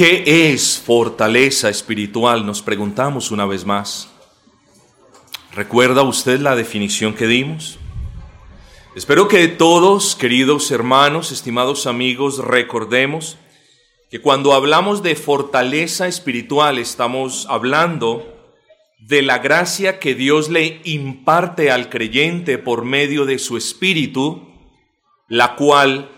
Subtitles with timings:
[0.00, 2.46] ¿Qué es fortaleza espiritual?
[2.46, 4.08] Nos preguntamos una vez más.
[5.52, 7.78] ¿Recuerda usted la definición que dimos?
[8.96, 13.36] Espero que todos, queridos hermanos, estimados amigos, recordemos
[14.10, 18.56] que cuando hablamos de fortaleza espiritual estamos hablando
[19.00, 24.48] de la gracia que Dios le imparte al creyente por medio de su espíritu,
[25.28, 26.10] la cual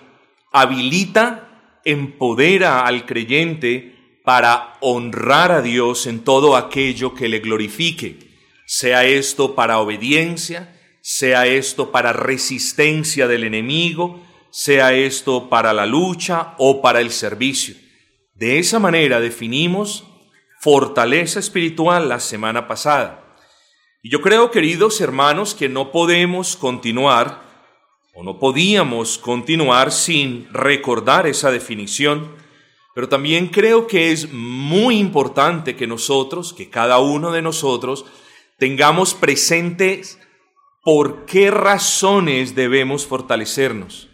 [0.53, 1.52] habilita,
[1.85, 8.19] empodera al creyente para honrar a Dios en todo aquello que le glorifique,
[8.67, 16.55] sea esto para obediencia, sea esto para resistencia del enemigo, sea esto para la lucha
[16.59, 17.75] o para el servicio.
[18.35, 20.05] De esa manera definimos
[20.61, 23.37] fortaleza espiritual la semana pasada.
[24.01, 27.42] Y yo creo, queridos hermanos, que no podemos continuar
[28.15, 32.35] o no podíamos continuar sin recordar esa definición,
[32.95, 38.05] pero también creo que es muy importante que nosotros, que cada uno de nosotros,
[38.59, 40.19] tengamos presentes
[40.83, 44.09] por qué razones debemos fortalecernos.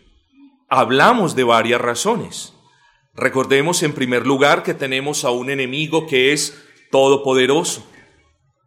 [0.68, 2.54] Hablamos de varias razones.
[3.14, 6.62] Recordemos en primer lugar que tenemos a un enemigo que es
[6.92, 7.84] todopoderoso.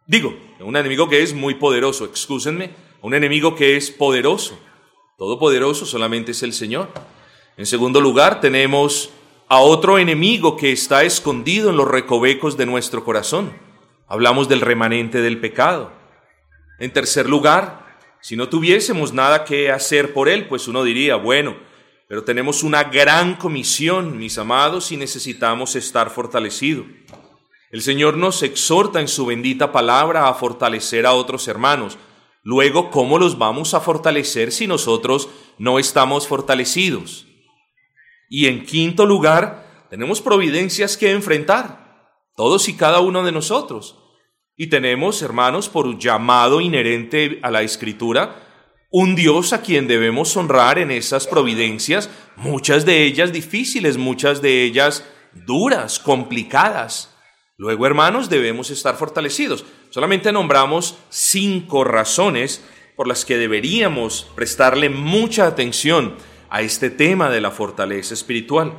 [0.08, 4.60] Digo, un enemigo que es muy poderoso, excúsenme, un enemigo que es poderoso.
[5.17, 6.90] Todopoderoso solamente es el Señor.
[7.58, 9.12] En segundo lugar, tenemos
[9.48, 13.52] a otro enemigo que está escondido en los recovecos de nuestro corazón.
[14.08, 15.92] Hablamos del remanente del pecado.
[16.80, 21.56] En tercer lugar, si no tuviésemos nada que hacer por él, pues uno diría, bueno,
[22.08, 26.86] pero tenemos una gran comisión, mis amados, y necesitamos estar fortalecidos.
[27.72, 31.98] El Señor nos exhorta en su bendita palabra a fortalecer a otros hermanos.
[32.44, 37.28] Luego, ¿cómo los vamos a fortalecer si nosotros no estamos fortalecidos?
[38.30, 43.98] Y en quinto lugar, tenemos providencias que enfrentar, todos y cada uno de nosotros.
[44.55, 48.48] Y tenemos, hermanos, por llamado inherente a la Escritura,
[48.89, 54.64] un Dios a quien debemos honrar en esas providencias, muchas de ellas difíciles, muchas de
[54.64, 55.05] ellas
[55.45, 57.16] duras, complicadas.
[57.58, 59.64] Luego, hermanos, debemos estar fortalecidos.
[59.92, 62.64] Solamente nombramos cinco razones
[62.96, 66.16] por las que deberíamos prestarle mucha atención
[66.50, 68.74] a este tema de la fortaleza espiritual.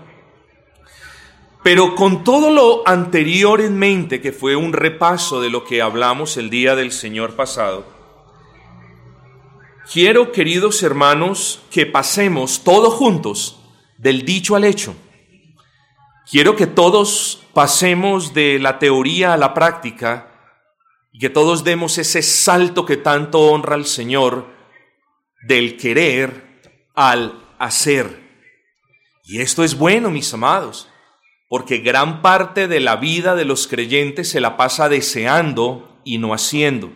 [1.62, 6.39] Pero con todo lo anterior en mente, que fue un repaso de lo que hablamos
[6.39, 7.84] el día del Señor pasado,
[9.93, 13.61] Quiero, queridos hermanos, que pasemos todos juntos
[13.99, 14.94] del dicho al hecho.
[16.31, 20.31] Quiero que todos pasemos de la teoría a la práctica
[21.12, 24.47] y que todos demos ese salto que tanto honra al Señor
[25.43, 26.61] del querer
[26.95, 28.21] al hacer.
[29.25, 30.89] Y esto es bueno, mis amados,
[31.49, 36.33] porque gran parte de la vida de los creyentes se la pasa deseando y no
[36.33, 36.93] haciendo.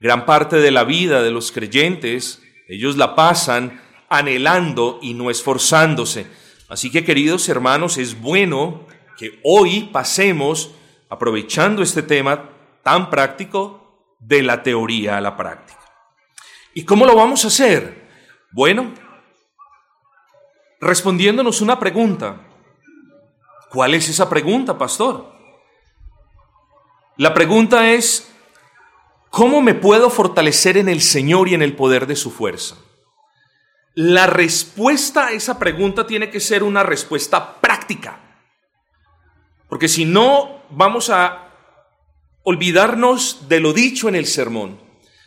[0.00, 6.26] Gran parte de la vida de los creyentes, ellos la pasan anhelando y no esforzándose.
[6.68, 8.86] Así que queridos hermanos, es bueno
[9.16, 10.72] que hoy pasemos,
[11.08, 12.55] aprovechando este tema
[12.86, 15.80] tan práctico, de la teoría a la práctica.
[16.72, 18.08] ¿Y cómo lo vamos a hacer?
[18.52, 18.94] Bueno,
[20.80, 22.36] respondiéndonos una pregunta.
[23.70, 25.34] ¿Cuál es esa pregunta, pastor?
[27.16, 28.32] La pregunta es,
[29.30, 32.76] ¿Cómo me puedo fortalecer en el Señor y en el poder de su fuerza?
[33.94, 38.20] La respuesta a esa pregunta tiene que ser una respuesta práctica.
[39.68, 41.45] Porque si no, vamos a
[42.48, 44.78] olvidarnos de lo dicho en el sermón.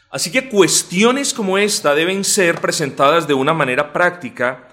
[0.10, 4.70] Así que cuestiones como esta deben ser presentadas de una manera práctica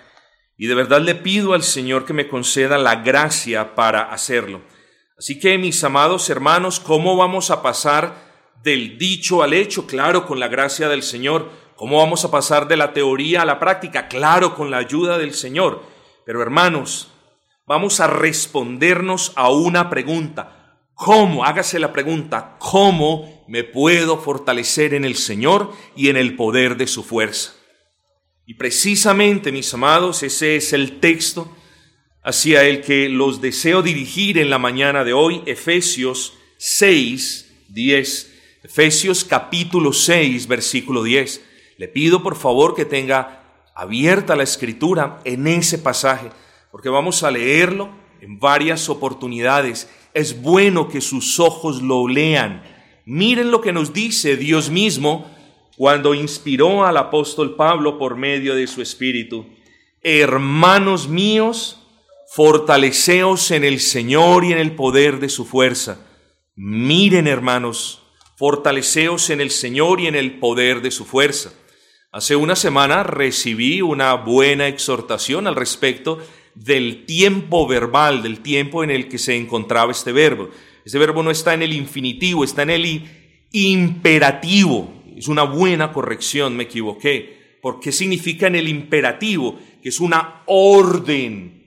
[0.57, 4.63] y de verdad le pido al Señor que me conceda la gracia para hacerlo.
[5.19, 8.15] Así que mis amados hermanos, ¿cómo vamos a pasar
[8.63, 11.51] del dicho al hecho, claro, con la gracia del Señor.
[11.77, 14.09] ¿Cómo vamos a pasar de la teoría a la práctica?
[14.09, 15.83] Claro, con la ayuda del Señor.
[16.25, 17.13] Pero hermanos,
[17.67, 20.56] vamos a respondernos a una pregunta.
[20.97, 21.45] ¿Cómo?
[21.45, 26.89] Hágase la pregunta, ¿cómo me puedo fortalecer en el Señor y en el poder de
[26.89, 27.53] su fuerza?
[28.47, 31.55] Y precisamente, mis amados, ese es el texto
[32.25, 38.33] hacia el que los deseo dirigir en la mañana de hoy, Efesios 6, 10
[38.67, 41.41] Efesios capítulo 6, versículo 10.
[41.77, 43.45] Le pido por favor que tenga
[43.77, 46.31] abierta la escritura en ese pasaje,
[46.73, 47.91] porque vamos a leerlo
[48.21, 49.89] en varias oportunidades.
[50.17, 52.63] Es bueno que sus ojos lo lean.
[53.05, 55.31] Miren lo que nos dice Dios mismo
[55.77, 59.45] cuando inspiró al apóstol Pablo por medio de su espíritu.
[60.01, 61.83] Hermanos míos,
[62.29, 65.99] fortaleceos en el Señor y en el poder de su fuerza.
[66.55, 68.01] Miren, hermanos,
[68.39, 71.53] fortaleceos en el Señor y en el poder de su fuerza.
[72.11, 76.21] Hace una semana recibí una buena exhortación al respecto
[76.57, 80.51] del tiempo verbal, del tiempo en el que se encontraba este verbo.
[80.85, 83.05] Este verbo no está en el infinitivo, está en el
[83.53, 84.93] imperativo.
[85.17, 87.59] Es una buena corrección, me equivoqué.
[87.63, 89.59] ¿Por qué significa en el imperativo?
[89.83, 91.65] Que es una orden.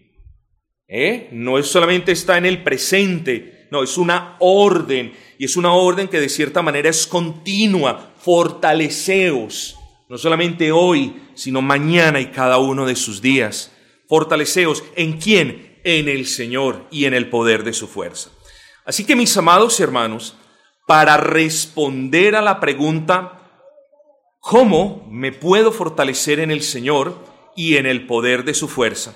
[0.88, 1.30] ¿Eh?
[1.32, 5.14] No es solamente está en el presente, no, es una orden.
[5.38, 8.14] Y es una orden que de cierta manera es continua.
[8.18, 13.72] Fortaleceos no solamente hoy, sino mañana y cada uno de sus días.
[14.10, 15.80] Fortaleceos en quién?
[15.86, 18.32] En el Señor y en el poder de su fuerza.
[18.84, 20.36] Así que mis amados hermanos,
[20.88, 23.52] para responder a la pregunta,
[24.40, 27.16] ¿cómo me puedo fortalecer en el Señor
[27.56, 29.14] y en el poder de su fuerza?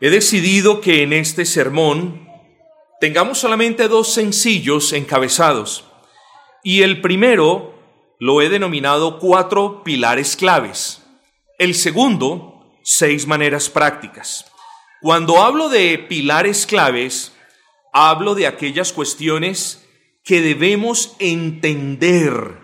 [0.00, 2.28] He decidido que en este sermón
[3.00, 5.84] tengamos solamente dos sencillos encabezados.
[6.62, 7.74] Y el primero
[8.18, 11.02] lo he denominado cuatro pilares claves.
[11.58, 12.57] El segundo,
[12.88, 14.46] seis maneras prácticas.
[15.02, 17.32] Cuando hablo de pilares claves,
[17.92, 19.84] hablo de aquellas cuestiones
[20.24, 22.58] que debemos entender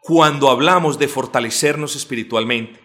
[0.00, 2.80] cuando hablamos de fortalecernos espiritualmente.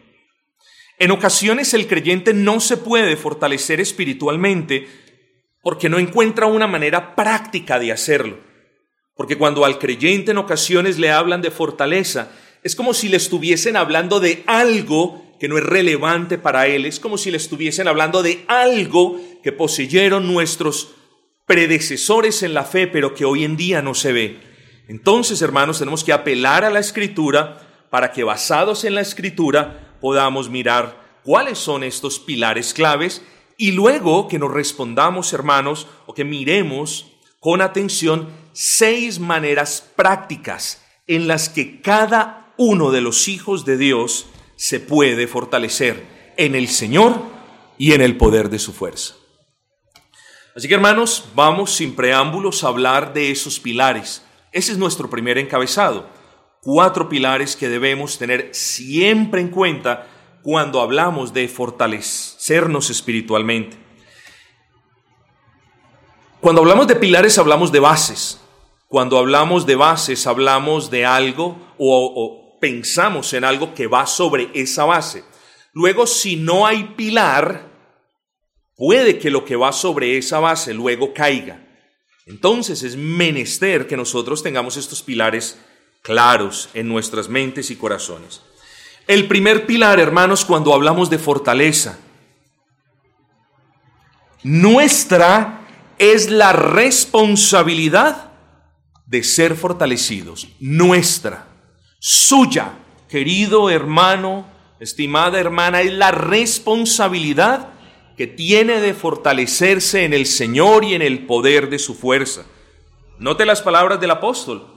[0.98, 4.88] En ocasiones el creyente no se puede fortalecer espiritualmente
[5.62, 8.40] porque no encuentra una manera práctica de hacerlo.
[9.16, 12.32] Porque cuando al creyente en ocasiones le hablan de fortaleza,
[12.64, 17.00] es como si le estuviesen hablando de algo que no es relevante para él, es
[17.00, 20.96] como si le estuviesen hablando de algo que poseyeron nuestros
[21.46, 24.40] predecesores en la fe, pero que hoy en día no se ve.
[24.88, 30.50] Entonces, hermanos, tenemos que apelar a la escritura para que basados en la escritura podamos
[30.50, 33.22] mirar cuáles son estos pilares claves
[33.58, 41.28] y luego que nos respondamos, hermanos, o que miremos con atención seis maneras prácticas en
[41.28, 44.28] las que cada uno de los hijos de Dios
[44.60, 47.22] se puede fortalecer en el Señor
[47.78, 49.16] y en el poder de su fuerza.
[50.54, 54.22] Así que hermanos, vamos sin preámbulos a hablar de esos pilares.
[54.52, 56.10] Ese es nuestro primer encabezado.
[56.62, 60.08] Cuatro pilares que debemos tener siempre en cuenta
[60.44, 63.78] cuando hablamos de fortalecernos espiritualmente.
[66.42, 68.42] Cuando hablamos de pilares hablamos de bases.
[68.90, 74.86] Cuando hablamos de bases hablamos de algo o, pensamos en algo que va sobre esa
[74.86, 75.24] base.
[75.74, 77.70] Luego, si no hay pilar,
[78.76, 81.66] puede que lo que va sobre esa base luego caiga.
[82.26, 85.60] Entonces es menester que nosotros tengamos estos pilares
[86.02, 88.42] claros en nuestras mentes y corazones.
[89.08, 91.98] El primer pilar, hermanos, cuando hablamos de fortaleza,
[94.44, 95.62] nuestra
[95.98, 98.32] es la responsabilidad
[99.06, 101.49] de ser fortalecidos, nuestra,
[102.00, 104.48] suya, querido hermano,
[104.80, 107.70] estimada hermana, es la responsabilidad
[108.18, 112.46] que tiene de fortalecerse en el Señor y en el poder de su fuerza.
[113.18, 114.68] Note las palabras del apóstol,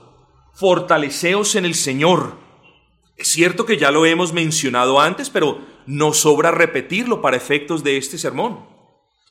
[0.53, 2.37] fortaleceos en el Señor.
[3.17, 7.97] Es cierto que ya lo hemos mencionado antes, pero no sobra repetirlo para efectos de
[7.97, 8.65] este sermón.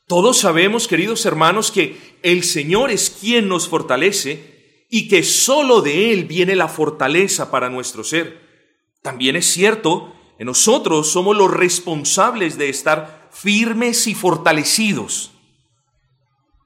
[0.06, 4.51] Todos sabemos, queridos hermanos, que el Señor es quien nos fortalece
[4.94, 8.42] y que solo de Él viene la fortaleza para nuestro ser.
[9.00, 15.30] También es cierto que nosotros somos los responsables de estar firmes y fortalecidos.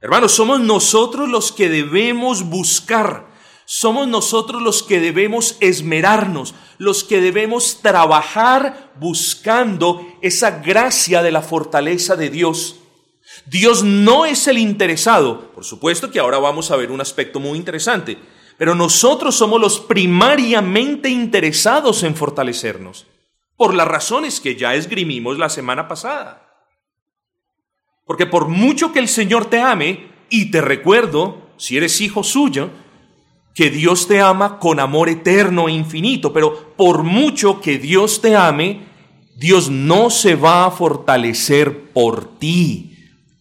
[0.00, 3.28] Hermanos, somos nosotros los que debemos buscar,
[3.64, 11.42] somos nosotros los que debemos esmerarnos, los que debemos trabajar buscando esa gracia de la
[11.42, 12.80] fortaleza de Dios.
[13.44, 15.52] Dios no es el interesado.
[15.52, 18.16] Por supuesto que ahora vamos a ver un aspecto muy interesante,
[18.56, 23.06] pero nosotros somos los primariamente interesados en fortalecernos,
[23.56, 26.42] por las razones que ya esgrimimos la semana pasada.
[28.06, 32.70] Porque por mucho que el Señor te ame, y te recuerdo, si eres hijo suyo,
[33.54, 38.36] que Dios te ama con amor eterno e infinito, pero por mucho que Dios te
[38.36, 38.86] ame,
[39.36, 42.95] Dios no se va a fortalecer por ti.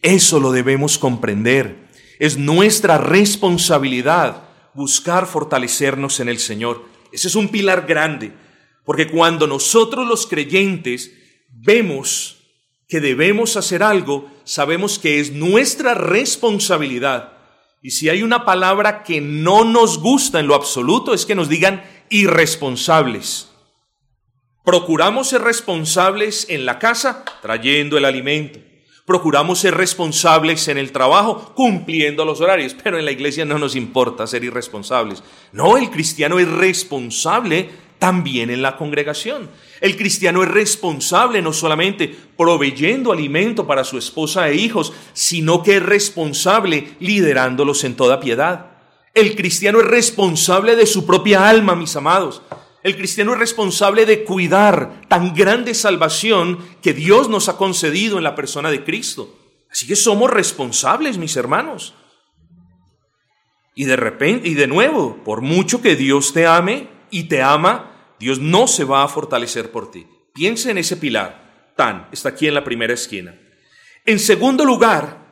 [0.06, 1.88] Eso lo debemos comprender.
[2.20, 6.84] Es nuestra responsabilidad buscar fortalecernos en el Señor.
[7.10, 8.32] Ese es un pilar grande,
[8.84, 11.10] porque cuando nosotros los creyentes
[11.50, 12.36] vemos
[12.86, 17.32] que debemos hacer algo, sabemos que es nuestra responsabilidad.
[17.82, 21.48] Y si hay una palabra que no nos gusta en lo absoluto, es que nos
[21.48, 23.50] digan irresponsables.
[24.64, 28.60] Procuramos ser responsables en la casa trayendo el alimento
[29.06, 33.76] Procuramos ser responsables en el trabajo, cumpliendo los horarios, pero en la iglesia no nos
[33.76, 35.22] importa ser irresponsables.
[35.52, 37.70] No, el cristiano es responsable
[38.00, 39.48] también en la congregación.
[39.80, 45.76] El cristiano es responsable no solamente proveyendo alimento para su esposa e hijos, sino que
[45.76, 48.72] es responsable liderándolos en toda piedad.
[49.14, 52.42] El cristiano es responsable de su propia alma, mis amados.
[52.86, 58.22] El cristiano es responsable de cuidar tan grande salvación que Dios nos ha concedido en
[58.22, 59.36] la persona de Cristo.
[59.68, 61.94] Así que somos responsables, mis hermanos.
[63.74, 68.14] Y de repente, y de nuevo, por mucho que Dios te ame y te ama,
[68.20, 70.06] Dios no se va a fortalecer por ti.
[70.32, 71.72] Piensa en ese pilar.
[71.76, 73.36] Tan, está aquí en la primera esquina.
[74.04, 75.26] En segundo lugar,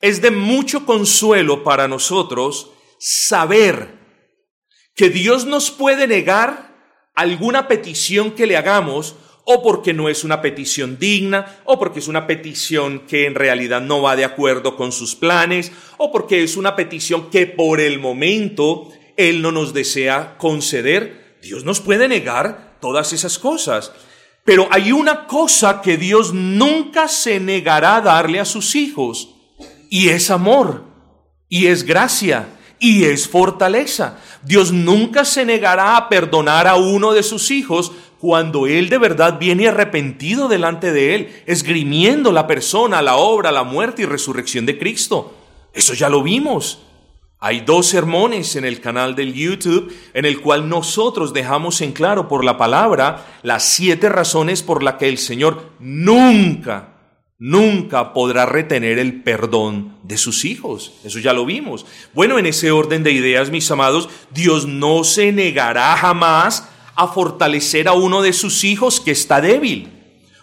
[0.00, 4.01] es de mucho consuelo para nosotros saber
[4.94, 6.72] que Dios nos puede negar
[7.14, 12.08] alguna petición que le hagamos o porque no es una petición digna, o porque es
[12.08, 16.56] una petición que en realidad no va de acuerdo con sus planes, o porque es
[16.56, 21.38] una petición que por el momento Él no nos desea conceder.
[21.42, 23.92] Dios nos puede negar todas esas cosas.
[24.44, 29.34] Pero hay una cosa que Dios nunca se negará a darle a sus hijos,
[29.90, 30.84] y es amor,
[31.48, 32.48] y es gracia,
[32.82, 34.18] y es fortaleza.
[34.42, 39.38] Dios nunca se negará a perdonar a uno de sus hijos cuando Él de verdad
[39.38, 44.80] viene arrepentido delante de Él, esgrimiendo la persona, la obra, la muerte y resurrección de
[44.80, 45.32] Cristo.
[45.72, 46.80] Eso ya lo vimos.
[47.38, 52.26] Hay dos sermones en el canal del YouTube en el cual nosotros dejamos en claro
[52.26, 56.91] por la palabra las siete razones por las que el Señor nunca
[57.42, 60.92] nunca podrá retener el perdón de sus hijos.
[61.02, 61.84] Eso ya lo vimos.
[62.14, 67.88] Bueno, en ese orden de ideas, mis amados, Dios no se negará jamás a fortalecer
[67.88, 69.88] a uno de sus hijos que está débil.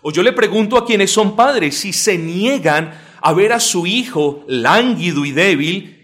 [0.02, 3.88] O yo le pregunto a quienes son padres si se niegan a ver a su
[3.88, 5.96] hijo lánguido y débil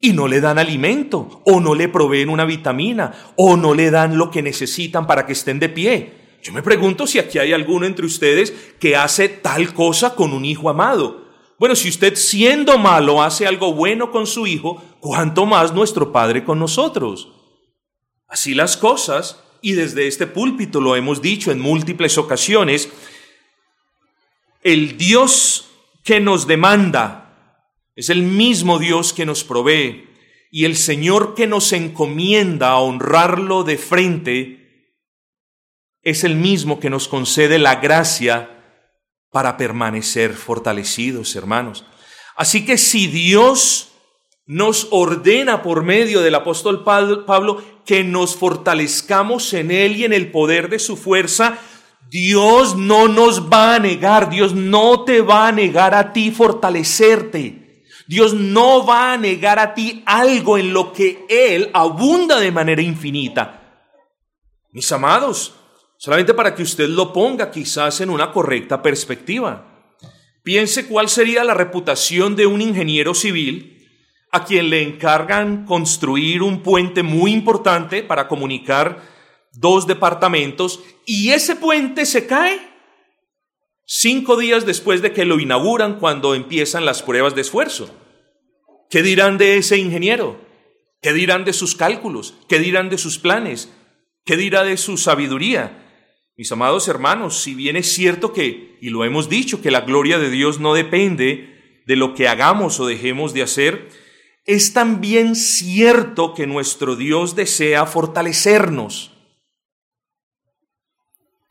[0.00, 4.18] y no le dan alimento, o no le proveen una vitamina, o no le dan
[4.18, 6.19] lo que necesitan para que estén de pie.
[6.42, 10.44] Yo me pregunto si aquí hay alguno entre ustedes que hace tal cosa con un
[10.44, 11.28] hijo amado.
[11.58, 16.44] Bueno, si usted siendo malo hace algo bueno con su hijo, ¿cuánto más nuestro Padre
[16.44, 17.28] con nosotros?
[18.26, 22.88] Así las cosas, y desde este púlpito lo hemos dicho en múltiples ocasiones,
[24.62, 25.70] el Dios
[26.02, 27.26] que nos demanda
[27.94, 30.08] es el mismo Dios que nos provee,
[30.50, 34.59] y el Señor que nos encomienda a honrarlo de frente
[36.02, 38.50] es el mismo que nos concede la gracia
[39.30, 41.84] para permanecer fortalecidos, hermanos.
[42.36, 43.88] Así que si Dios
[44.46, 50.30] nos ordena por medio del apóstol Pablo que nos fortalezcamos en Él y en el
[50.30, 51.58] poder de su fuerza,
[52.08, 57.84] Dios no nos va a negar, Dios no te va a negar a ti fortalecerte.
[58.08, 62.82] Dios no va a negar a ti algo en lo que Él abunda de manera
[62.82, 63.60] infinita.
[64.72, 65.59] Mis amados,
[66.00, 69.92] Solamente para que usted lo ponga quizás en una correcta perspectiva.
[70.42, 73.86] Piense cuál sería la reputación de un ingeniero civil
[74.30, 79.02] a quien le encargan construir un puente muy importante para comunicar
[79.52, 82.58] dos departamentos y ese puente se cae
[83.84, 87.94] cinco días después de que lo inauguran cuando empiezan las pruebas de esfuerzo.
[88.88, 90.40] ¿Qué dirán de ese ingeniero?
[91.02, 92.36] ¿Qué dirán de sus cálculos?
[92.48, 93.70] ¿Qué dirán de sus planes?
[94.24, 95.88] ¿Qué dirá de su sabiduría?
[96.40, 100.18] Mis amados hermanos, si bien es cierto que, y lo hemos dicho, que la gloria
[100.18, 103.90] de Dios no depende de lo que hagamos o dejemos de hacer,
[104.46, 109.12] es también cierto que nuestro Dios desea fortalecernos.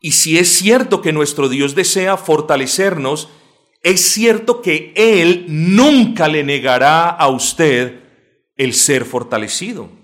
[0.01, 3.29] Y si es cierto que nuestro Dios desea fortalecernos,
[3.83, 7.99] es cierto que Él nunca le negará a usted
[8.57, 9.98] el ser fortalecido.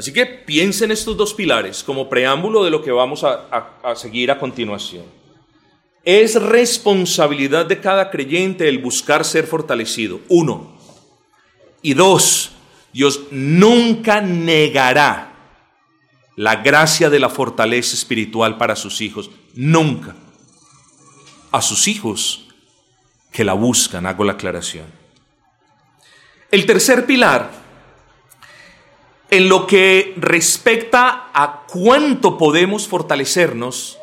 [0.00, 4.38] Así que piensen estos dos pilares como preámbulo de lo que vamos a, seguir a
[4.38, 5.04] continuación.
[6.02, 10.20] Es responsabilidad de cada creyente el buscar ser fortalecido.
[10.30, 10.72] Uno.
[11.82, 12.52] Y dos,
[12.94, 15.34] Dios nunca negará
[16.34, 19.30] la gracia de la fortaleza espiritual para sus hijos.
[19.54, 20.16] Nunca.
[21.52, 22.48] A sus hijos
[23.30, 24.86] que la buscan, hago la aclaración.
[26.50, 27.59] El tercer pilar
[29.30, 33.98] en lo que respecta a cuánto podemos fortalecernos,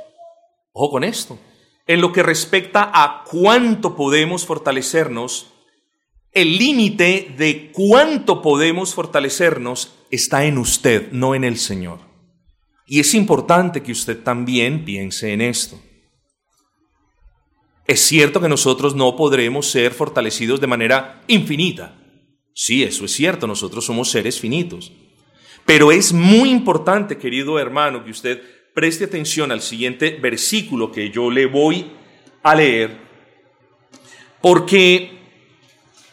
[0.72, 1.38] ojo con esto,
[1.86, 5.48] en lo que respecta a cuánto podemos fortalecernos,
[6.31, 12.00] el límite de cuánto podemos fortalecernos está en usted, no en el Señor.
[12.86, 15.79] Y es importante que usted también piense en esto.
[17.86, 21.96] Es cierto que nosotros no podremos ser fortalecidos de manera infinita.
[22.53, 24.91] Sí, eso es cierto, nosotros somos seres finitos.
[25.67, 28.41] Pero es muy importante, querido hermano, que usted
[28.74, 31.91] preste atención al siguiente versículo que yo le voy
[32.41, 32.97] a leer,
[34.39, 35.19] porque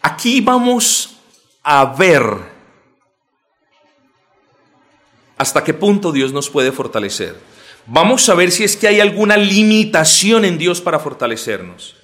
[0.02, 1.20] aquí vamos
[1.62, 2.24] a ver
[5.38, 7.36] hasta qué punto Dios nos puede fortalecer.
[7.86, 11.94] Vamos a ver si es que hay alguna limitación en Dios para fortalecernos.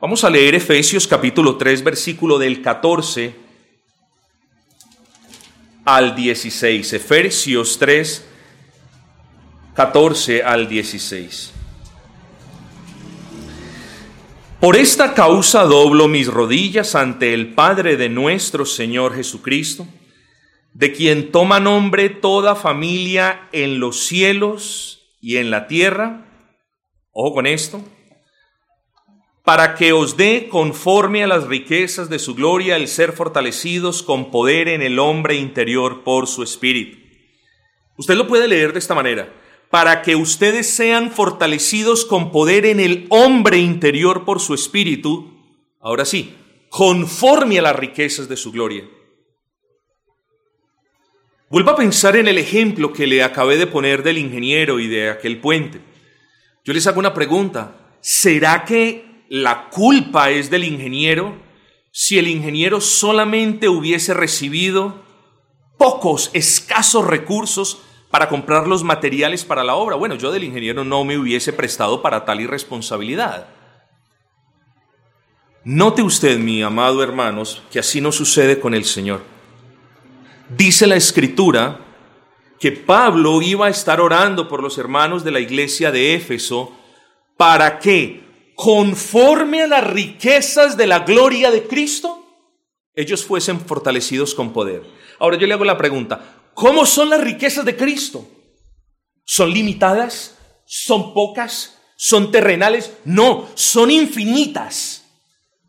[0.00, 3.43] Vamos a leer Efesios capítulo 3, versículo del 14
[5.84, 6.92] al 16.
[6.92, 8.24] Efesios 3,
[9.74, 11.52] 14 al 16.
[14.60, 19.86] Por esta causa doblo mis rodillas ante el Padre de nuestro Señor Jesucristo
[20.74, 26.26] de quien toma nombre toda familia en los cielos y en la tierra,
[27.12, 27.82] ojo con esto,
[29.44, 34.30] para que os dé conforme a las riquezas de su gloria el ser fortalecidos con
[34.30, 36.98] poder en el hombre interior por su espíritu.
[37.98, 39.32] Usted lo puede leer de esta manera,
[39.70, 45.30] para que ustedes sean fortalecidos con poder en el hombre interior por su espíritu,
[45.78, 46.34] ahora sí,
[46.70, 48.88] conforme a las riquezas de su gloria.
[51.50, 55.10] Vuelva a pensar en el ejemplo que le acabé de poner del ingeniero y de
[55.10, 55.80] aquel puente.
[56.64, 57.98] Yo les hago una pregunta.
[58.00, 61.34] ¿Será que la culpa es del ingeniero
[61.90, 65.02] si el ingeniero solamente hubiese recibido
[65.76, 69.96] pocos, escasos recursos para comprar los materiales para la obra?
[69.96, 73.48] Bueno, yo del ingeniero no me hubiese prestado para tal irresponsabilidad.
[75.64, 79.22] Note usted, mi amado hermanos, que así no sucede con el Señor.
[80.48, 81.80] Dice la escritura
[82.60, 86.72] que Pablo iba a estar orando por los hermanos de la iglesia de Éfeso
[87.36, 88.23] para que,
[88.54, 92.24] conforme a las riquezas de la gloria de Cristo,
[92.94, 94.82] ellos fuesen fortalecidos con poder.
[95.18, 98.28] Ahora yo le hago la pregunta, ¿cómo son las riquezas de Cristo?
[99.24, 100.38] ¿Son limitadas?
[100.64, 101.78] ¿Son pocas?
[101.96, 102.92] ¿Son terrenales?
[103.04, 105.04] No, son infinitas.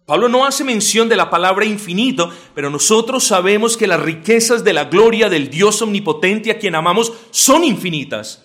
[0.05, 4.73] Pablo no hace mención de la palabra infinito, pero nosotros sabemos que las riquezas de
[4.73, 8.44] la gloria del Dios omnipotente a quien amamos son infinitas.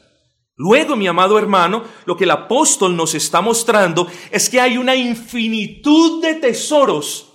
[0.63, 4.95] Luego, mi amado hermano, lo que el apóstol nos está mostrando es que hay una
[4.95, 7.33] infinitud de tesoros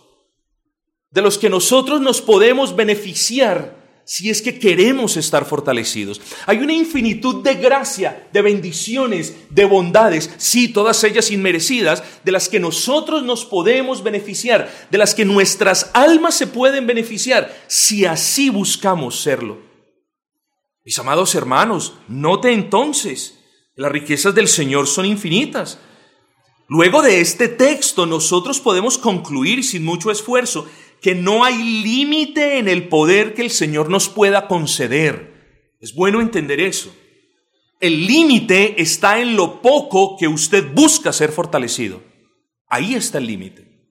[1.09, 6.21] de los que nosotros nos podemos beneficiar si es que queremos estar fortalecidos.
[6.45, 12.47] Hay una infinitud de gracia, de bendiciones, de bondades, sí, todas ellas inmerecidas, de las
[12.47, 18.51] que nosotros nos podemos beneficiar, de las que nuestras almas se pueden beneficiar, si así
[18.51, 19.64] buscamos serlo.
[20.86, 23.39] Mis amados hermanos, note entonces,
[23.76, 25.80] las riquezas del Señor son infinitas.
[26.67, 30.69] Luego de este texto nosotros podemos concluir sin mucho esfuerzo
[31.02, 35.74] que no hay límite en el poder que el Señor nos pueda conceder.
[35.82, 36.95] Es bueno entender eso.
[37.80, 42.04] El límite está en lo poco que usted busca ser fortalecido.
[42.67, 43.89] Ahí está el límite.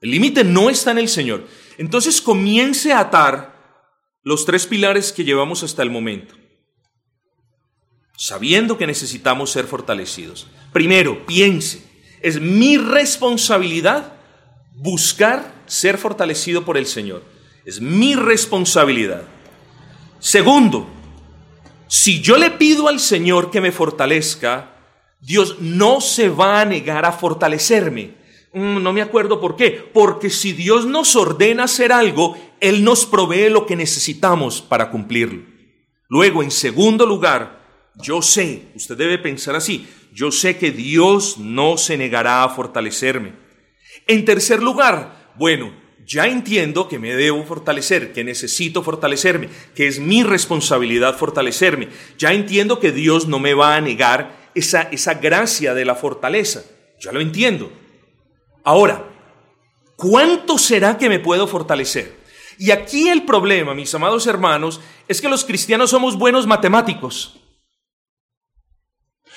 [0.00, 1.46] El límite no está en el Señor.
[1.78, 3.53] Entonces comience a atar
[4.24, 6.34] los tres pilares que llevamos hasta el momento,
[8.16, 10.48] sabiendo que necesitamos ser fortalecidos.
[10.72, 11.84] Primero, piense,
[12.20, 14.14] es mi responsabilidad
[14.74, 17.22] buscar ser fortalecido por el Señor.
[17.64, 19.22] Es mi responsabilidad.
[20.18, 20.88] Segundo,
[21.86, 24.74] si yo le pido al Señor que me fortalezca,
[25.20, 28.14] Dios no se va a negar a fortalecerme.
[28.52, 29.70] Mm, no me acuerdo por qué.
[29.70, 35.42] Porque si Dios nos ordena hacer algo, Él nos provee lo que necesitamos para cumplirlo.
[36.08, 41.76] Luego, en segundo lugar, yo sé, usted debe pensar así, yo sé que Dios no
[41.76, 43.34] se negará a fortalecerme.
[44.06, 45.74] En tercer lugar, bueno,
[46.06, 51.88] ya entiendo que me debo fortalecer, que necesito fortalecerme, que es mi responsabilidad fortalecerme.
[52.16, 56.64] Ya entiendo que Dios no me va a negar esa, esa gracia de la fortaleza.
[56.98, 57.70] Ya lo entiendo.
[58.64, 59.06] Ahora,
[59.96, 62.23] ¿cuánto será que me puedo fortalecer?
[62.58, 67.40] Y aquí el problema, mis amados hermanos, es que los cristianos somos buenos matemáticos.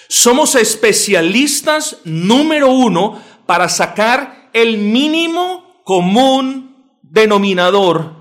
[0.09, 8.15] Somos especialistas número uno para sacar el mínimo común denominador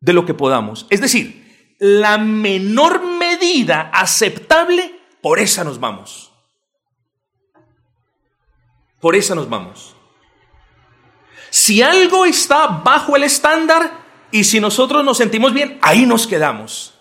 [0.00, 0.86] de lo que podamos.
[0.90, 6.32] Es decir, la menor medida aceptable, por esa nos vamos.
[9.00, 9.94] Por esa nos vamos.
[11.60, 16.94] Si algo está bajo el estándar y si nosotros nos sentimos bien, ahí nos quedamos.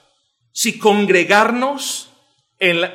[0.51, 2.09] Si congregarnos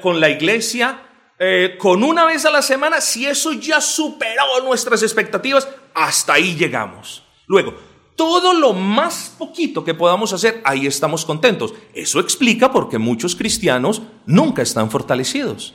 [0.03, 1.07] con la iglesia
[1.38, 6.57] eh, con una vez a la semana, si eso ya superó nuestras expectativas, hasta ahí
[6.57, 7.22] llegamos.
[7.46, 7.75] Luego,
[8.16, 11.75] todo lo más poquito que podamos hacer, ahí estamos contentos.
[11.94, 15.75] Eso explica por qué muchos cristianos nunca están fortalecidos.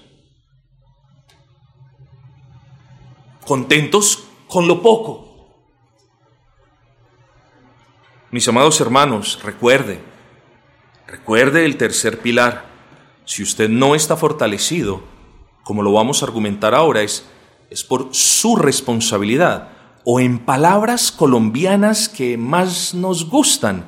[3.46, 5.27] Contentos con lo poco.
[8.38, 10.00] Mis amados hermanos, recuerde,
[11.08, 12.66] recuerde el tercer pilar.
[13.26, 15.02] Si usted no está fortalecido,
[15.64, 17.26] como lo vamos a argumentar ahora, es,
[17.72, 19.70] es por su responsabilidad
[20.06, 23.88] o en palabras colombianas que más nos gustan,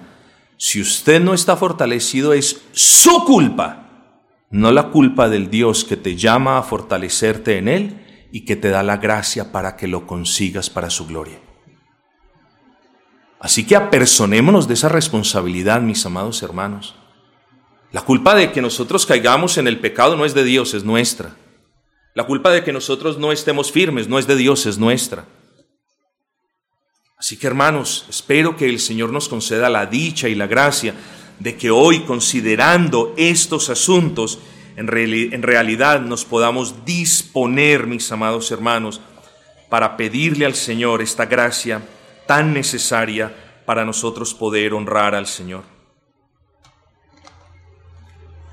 [0.58, 4.18] si usted no está fortalecido es su culpa,
[4.50, 8.70] no la culpa del Dios que te llama a fortalecerte en Él y que te
[8.70, 11.38] da la gracia para que lo consigas para su gloria.
[13.40, 16.96] Así que apersonémonos de esa responsabilidad, mis amados hermanos.
[17.92, 21.36] La culpa de que nosotros caigamos en el pecado no es de Dios, es nuestra.
[22.14, 25.26] La culpa de que nosotros no estemos firmes no es de Dios, es nuestra.
[27.18, 30.94] Así que hermanos, espero que el Señor nos conceda la dicha y la gracia
[31.40, 34.40] de que hoy, considerando estos asuntos,
[34.76, 39.02] en, realidad nos podamos disponer, mis amados hermanos,
[39.70, 41.82] para pedirle al Señor esta gracia
[42.30, 43.34] tan necesaria
[43.66, 45.64] para nosotros poder honrar al Señor.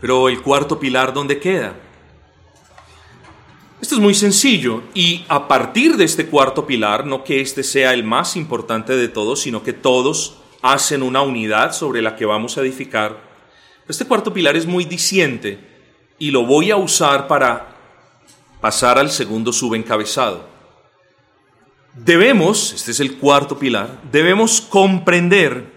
[0.00, 1.74] Pero el cuarto pilar, ¿dónde queda?
[3.78, 7.92] Esto es muy sencillo y a partir de este cuarto pilar, no que este sea
[7.92, 12.56] el más importante de todos, sino que todos hacen una unidad sobre la que vamos
[12.56, 13.20] a edificar.
[13.86, 15.60] Este cuarto pilar es muy diciente
[16.18, 17.76] y lo voy a usar para
[18.62, 20.55] pasar al segundo subencabezado.
[21.96, 25.72] Debemos, este es el cuarto pilar, debemos comprender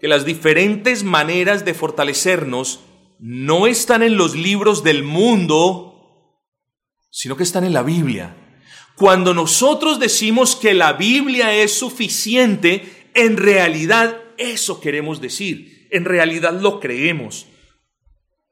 [0.00, 2.80] que las diferentes maneras de fortalecernos
[3.18, 5.92] no están en los libros del mundo
[7.12, 8.34] sino que están en la Biblia.
[8.96, 16.58] Cuando nosotros decimos que la Biblia es suficiente, en realidad eso queremos decir, en realidad
[16.58, 17.46] lo creemos.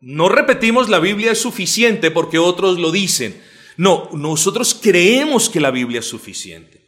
[0.01, 3.41] No repetimos la Biblia es suficiente porque otros lo dicen.
[3.77, 6.80] No, nosotros creemos que la Biblia es suficiente.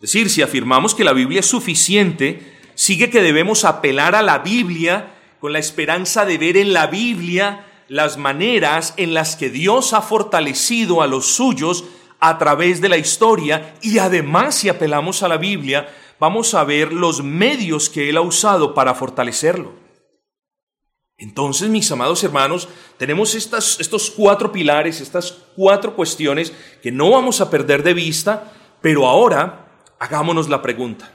[0.00, 4.38] Es decir, si afirmamos que la Biblia es suficiente, sigue que debemos apelar a la
[4.38, 9.92] Biblia con la esperanza de ver en la Biblia las maneras en las que Dios
[9.92, 11.84] ha fortalecido a los suyos
[12.18, 16.94] a través de la historia y además si apelamos a la Biblia, vamos a ver
[16.94, 19.74] los medios que Él ha usado para fortalecerlo.
[21.18, 27.42] Entonces, mis amados hermanos, tenemos estas, estos cuatro pilares, estas cuatro cuestiones que no vamos
[27.42, 29.66] a perder de vista, pero ahora
[30.00, 31.12] hagámonos la pregunta.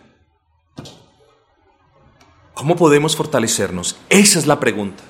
[2.54, 3.98] ¿Cómo podemos fortalecernos?
[4.08, 5.04] Esa es la pregunta.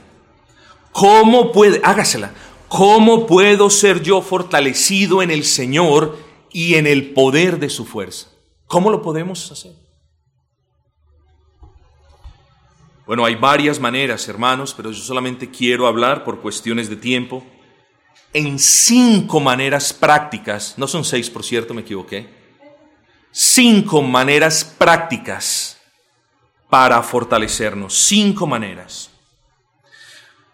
[0.92, 2.32] ¿Cómo puede, hágasela,
[2.68, 6.18] cómo puedo ser yo fortalecido en el Señor
[6.52, 8.30] y en el poder de su fuerza?
[8.66, 9.74] ¿Cómo lo podemos hacer?
[13.06, 17.44] Bueno, hay varias maneras, hermanos, pero yo solamente quiero hablar por cuestiones de tiempo
[18.34, 22.45] en cinco maneras prácticas, no son seis, por cierto, me equivoqué,
[23.38, 25.78] cinco maneras prácticas
[26.70, 29.12] para fortalecernos, cinco maneras.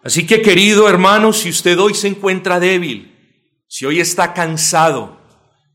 [0.04, 3.16] Así que querido hermano, si usted hoy se encuentra débil,
[3.68, 5.22] si hoy está cansado,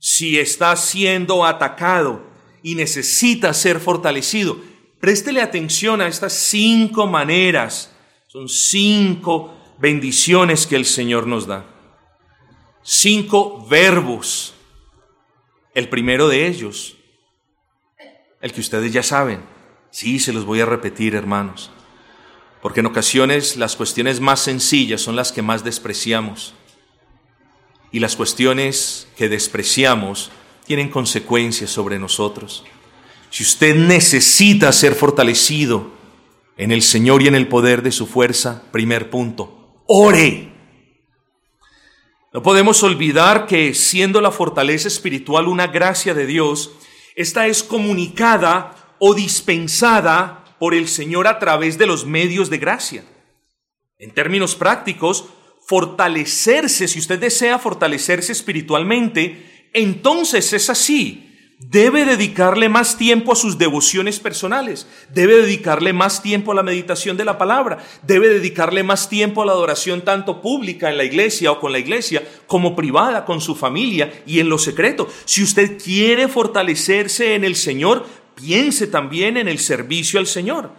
[0.01, 2.27] si está siendo atacado
[2.61, 4.61] y necesita ser fortalecido,
[4.99, 7.93] préstele atención a estas cinco maneras.
[8.27, 11.67] Son cinco bendiciones que el Señor nos da.
[12.83, 14.55] Cinco verbos.
[15.73, 16.96] El primero de ellos,
[18.47, 19.41] el que ustedes ya saben.
[19.91, 21.71] Sí, se los voy a repetir, hermanos
[22.67, 26.53] porque en ocasiones las cuestiones más sencillas son las que más despreciamos
[27.93, 30.33] y las cuestiones que despreciamos
[30.67, 32.65] tienen consecuencias sobre nosotros.
[33.31, 35.93] Si usted necesita ser fortalecido
[36.57, 40.53] en el Señor y en el poder de su fuerza, primer punto, ore.
[42.33, 46.73] No podemos olvidar que siendo la fortaleza espiritual una gracia de Dios,
[47.17, 53.05] esta es comunicada o dispensada por el Señor a través de los medios de gracia.
[53.99, 55.31] En términos prácticos,
[55.67, 61.26] fortalecerse, si usted desea fortalecerse espiritualmente, entonces es así.
[61.59, 67.17] Debe dedicarle más tiempo a sus devociones personales, debe dedicarle más tiempo a la meditación
[67.17, 71.51] de la palabra, debe dedicarle más tiempo a la adoración tanto pública en la iglesia
[71.51, 75.09] o con la iglesia como privada con su familia y en lo secreto.
[75.25, 80.71] Si usted quiere fortalecerse en el Señor, piense también en el servicio al Señor.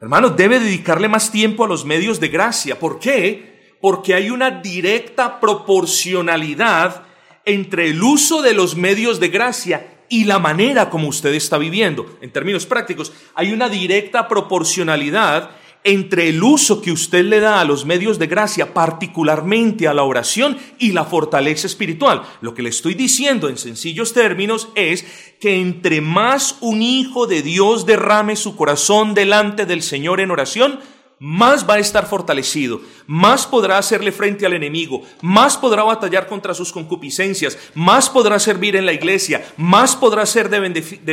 [0.00, 2.80] Hermano, debe dedicarle más tiempo a los medios de gracia.
[2.80, 3.76] ¿Por qué?
[3.80, 7.05] Porque hay una directa proporcionalidad
[7.46, 12.18] entre el uso de los medios de gracia y la manera como usted está viviendo.
[12.20, 15.50] En términos prácticos, hay una directa proporcionalidad
[15.84, 20.02] entre el uso que usted le da a los medios de gracia, particularmente a la
[20.02, 22.22] oración y la fortaleza espiritual.
[22.40, 25.04] Lo que le estoy diciendo en sencillos términos es
[25.38, 30.80] que entre más un hijo de Dios derrame su corazón delante del Señor en oración,
[31.18, 36.52] más va a estar fortalecido, más podrá hacerle frente al enemigo, más podrá batallar contra
[36.52, 40.60] sus concupiscencias, más podrá servir en la iglesia, más podrá ser de,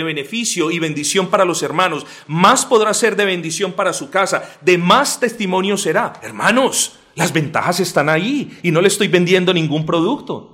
[0.03, 4.77] beneficio y bendición para los hermanos, más podrá ser de bendición para su casa, de
[4.77, 6.13] más testimonio será.
[6.21, 10.49] Hermanos, las ventajas están ahí y no le estoy vendiendo ningún producto.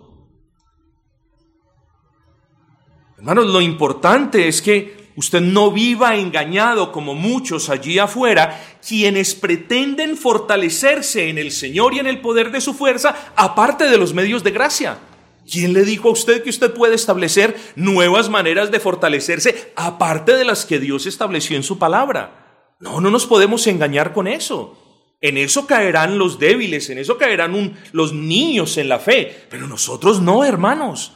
[3.18, 10.16] Hermanos, lo importante es que Usted no viva engañado como muchos allí afuera, quienes pretenden
[10.16, 14.46] fortalecerse en el Señor y en el poder de su fuerza, aparte de los medios
[14.46, 14.98] de gracia.
[15.46, 20.46] ¿Quién le dijo a usted que usted puede establecer nuevas maneras de fortalecerse aparte de
[20.46, 22.78] las que Dios estableció en su palabra?
[22.80, 24.78] No, no nos podemos engañar con eso.
[25.20, 30.22] En eso caerán los débiles, en eso caerán los niños en la fe, pero nosotros
[30.22, 31.12] no, hermanos.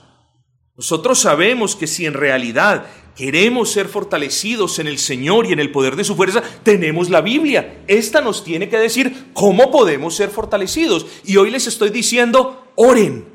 [0.76, 5.72] Nosotros sabemos que si en realidad queremos ser fortalecidos en el Señor y en el
[5.72, 7.84] poder de su fuerza, tenemos la Biblia.
[7.88, 11.06] Esta nos tiene que decir cómo podemos ser fortalecidos.
[11.24, 13.32] Y hoy les estoy diciendo, oren.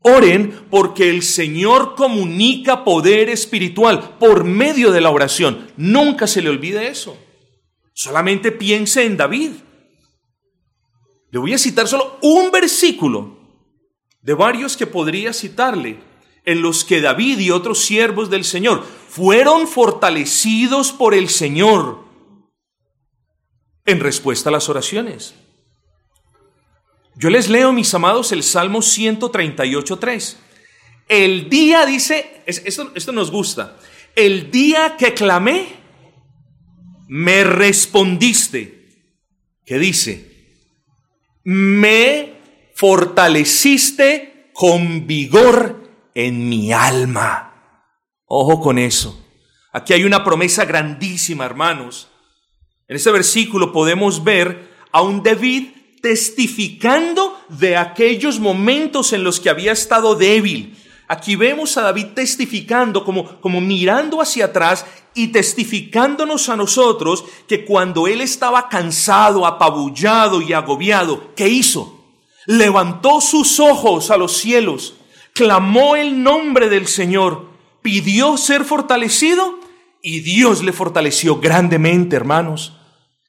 [0.00, 5.68] Oren porque el Señor comunica poder espiritual por medio de la oración.
[5.76, 7.16] Nunca se le olvide eso.
[7.94, 9.52] Solamente piense en David.
[11.30, 13.38] Le voy a citar solo un versículo
[14.20, 15.98] de varios que podría citarle
[16.44, 22.04] en los que David y otros siervos del Señor fueron fortalecidos por el Señor
[23.86, 25.34] en respuesta a las oraciones.
[27.16, 30.36] Yo les leo, mis amados, el Salmo 138.3.
[31.08, 33.78] El día, dice, esto, esto nos gusta,
[34.16, 35.66] el día que clamé,
[37.08, 38.88] me respondiste.
[39.64, 40.32] ¿Qué dice?
[41.44, 42.34] Me
[42.74, 45.83] fortaleciste con vigor
[46.14, 47.50] en mi alma.
[48.26, 49.20] Ojo con eso.
[49.72, 52.08] Aquí hay una promesa grandísima, hermanos.
[52.86, 55.68] En este versículo podemos ver a un David
[56.00, 60.76] testificando de aquellos momentos en los que había estado débil.
[61.08, 67.64] Aquí vemos a David testificando, como, como mirando hacia atrás y testificándonos a nosotros que
[67.64, 72.04] cuando él estaba cansado, apabullado y agobiado, ¿qué hizo?
[72.46, 74.94] Levantó sus ojos a los cielos
[75.34, 77.48] clamó el nombre del Señor,
[77.82, 79.58] pidió ser fortalecido
[80.00, 82.78] y Dios le fortaleció grandemente, hermanos.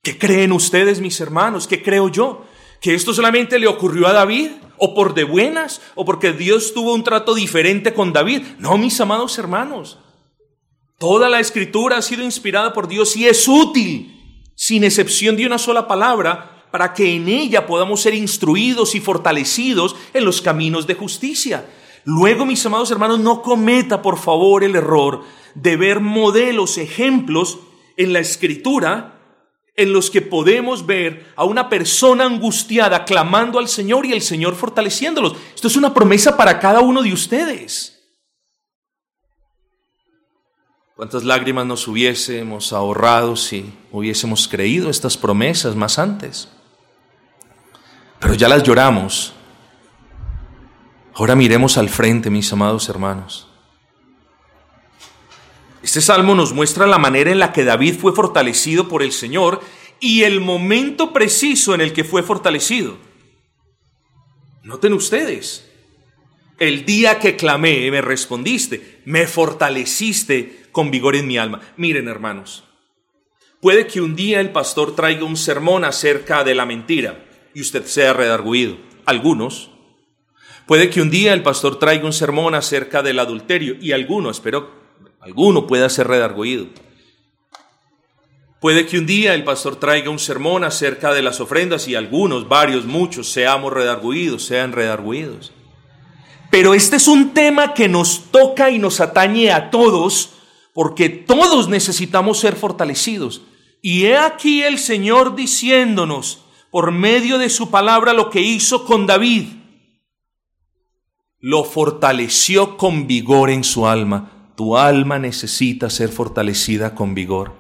[0.04, 1.68] ¿Qué creen ustedes, mis hermanos?
[1.68, 2.46] ¿Qué creo yo?
[2.80, 4.52] ¿Que esto solamente le ocurrió a David?
[4.78, 5.82] ¿O por de buenas?
[5.96, 8.44] ¿O porque Dios tuvo un trato diferente con David?
[8.60, 9.98] No, mis amados hermanos.
[11.00, 15.58] Toda la escritura ha sido inspirada por Dios y es útil, sin excepción de una
[15.58, 20.94] sola palabra, para que en ella podamos ser instruidos y fortalecidos en los caminos de
[20.94, 21.66] justicia.
[22.06, 25.24] Luego, mis amados hermanos, no cometa por favor el error
[25.56, 27.60] de ver modelos, ejemplos
[27.98, 29.20] en la escritura
[29.76, 34.56] en los que podemos ver a una persona angustiada clamando al Señor y el Señor
[34.56, 35.36] fortaleciéndolos.
[35.54, 37.92] Esto es una promesa para cada uno de ustedes.
[40.96, 46.48] ¿Cuántas lágrimas nos hubiésemos ahorrado si hubiésemos creído estas promesas más antes?
[48.22, 49.34] Pero ya las lloramos
[51.18, 53.48] Ahora miremos al frente, mis amados hermanos.
[55.82, 59.62] Este salmo nos muestra la manera en la que David fue fortalecido por el Señor
[60.02, 62.98] y el momento preciso en el que fue fortalecido.
[64.64, 65.72] Noten ustedes,
[66.60, 71.62] el día que clamé me respondiste, me fortaleciste con vigor en mi alma.
[71.78, 72.66] Miren hermanos,
[73.62, 77.24] puede que un día el pastor traiga un sermón acerca de la mentira
[77.54, 78.76] y usted sea redarguido.
[79.06, 79.72] Algunos,
[80.66, 84.72] Puede que un día el pastor traiga un sermón acerca del adulterio y alguno, espero,
[85.22, 86.66] alguno pueda ser redarguido.
[88.60, 92.50] Puede que un día el pastor traiga un sermón acerca de las ofrendas y algunos,
[92.50, 95.52] varios, muchos, seamos redarguidos, sean redarguidos.
[96.50, 100.32] Pero este es un tema que nos toca y nos atañe a todos,
[100.74, 103.44] porque todos necesitamos ser fortalecidos.
[103.84, 106.40] Y he aquí el Señor diciéndonos
[106.72, 109.46] por medio de su palabra lo que hizo con David
[111.46, 114.50] lo fortaleció con vigor en su alma.
[114.56, 117.54] Tu alma necesita ser fortalecida con vigor.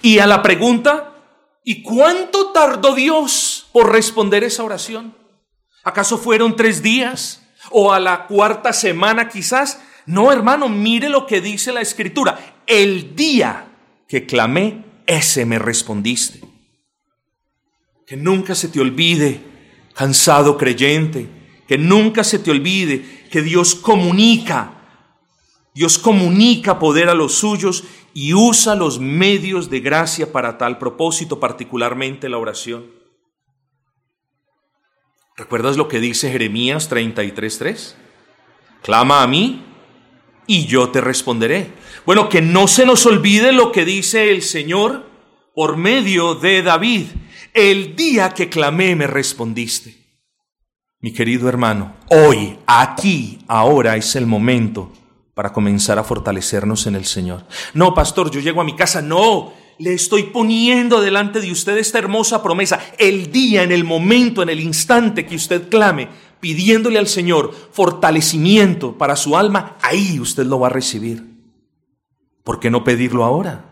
[0.00, 1.16] Y a la pregunta,
[1.64, 5.16] ¿y cuánto tardó Dios por responder esa oración?
[5.82, 7.42] ¿Acaso fueron tres días?
[7.72, 9.82] ¿O a la cuarta semana quizás?
[10.06, 12.38] No, hermano, mire lo que dice la escritura.
[12.68, 13.66] El día
[14.06, 16.40] que clamé, ese me respondiste.
[18.06, 19.40] Que nunca se te olvide,
[19.92, 21.37] cansado creyente,
[21.68, 24.72] que nunca se te olvide que Dios comunica.
[25.74, 31.38] Dios comunica poder a los suyos y usa los medios de gracia para tal propósito,
[31.38, 32.86] particularmente la oración.
[35.36, 37.94] ¿Recuerdas lo que dice Jeremías 33:3?
[38.82, 39.62] Clama a mí
[40.46, 41.70] y yo te responderé.
[42.06, 45.06] Bueno, que no se nos olvide lo que dice el Señor
[45.54, 47.06] por medio de David.
[47.52, 49.97] El día que clamé me respondiste.
[51.00, 54.90] Mi querido hermano, hoy, aquí, ahora es el momento
[55.32, 57.44] para comenzar a fortalecernos en el Señor.
[57.72, 61.98] No, pastor, yo llego a mi casa, no, le estoy poniendo delante de usted esta
[61.98, 62.80] hermosa promesa.
[62.98, 66.08] El día, en el momento, en el instante que usted clame,
[66.40, 71.24] pidiéndole al Señor fortalecimiento para su alma, ahí usted lo va a recibir.
[72.42, 73.66] ¿Por qué no pedirlo ahora?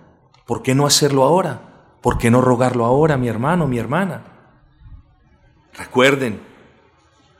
[0.46, 1.96] ¿Por qué no hacerlo ahora?
[2.02, 4.22] ¿Por qué no rogarlo ahora, mi hermano, mi hermana?
[5.76, 6.40] Recuerden,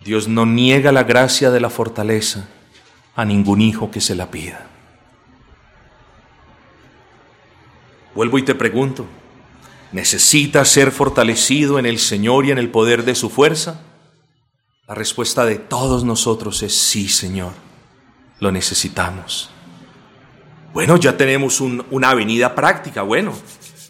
[0.06, 2.48] Dios no niega la gracia de la fortaleza
[3.16, 4.68] a ningún hijo que se la pida.
[8.14, 9.04] Vuelvo y te pregunto,
[9.90, 13.82] ¿necesitas ser fortalecido en el Señor y en el poder de su fuerza?
[14.86, 17.52] La respuesta de todos nosotros es sí, Señor,
[18.38, 19.50] lo necesitamos.
[20.72, 23.32] Bueno, ya tenemos una avenida práctica, bueno,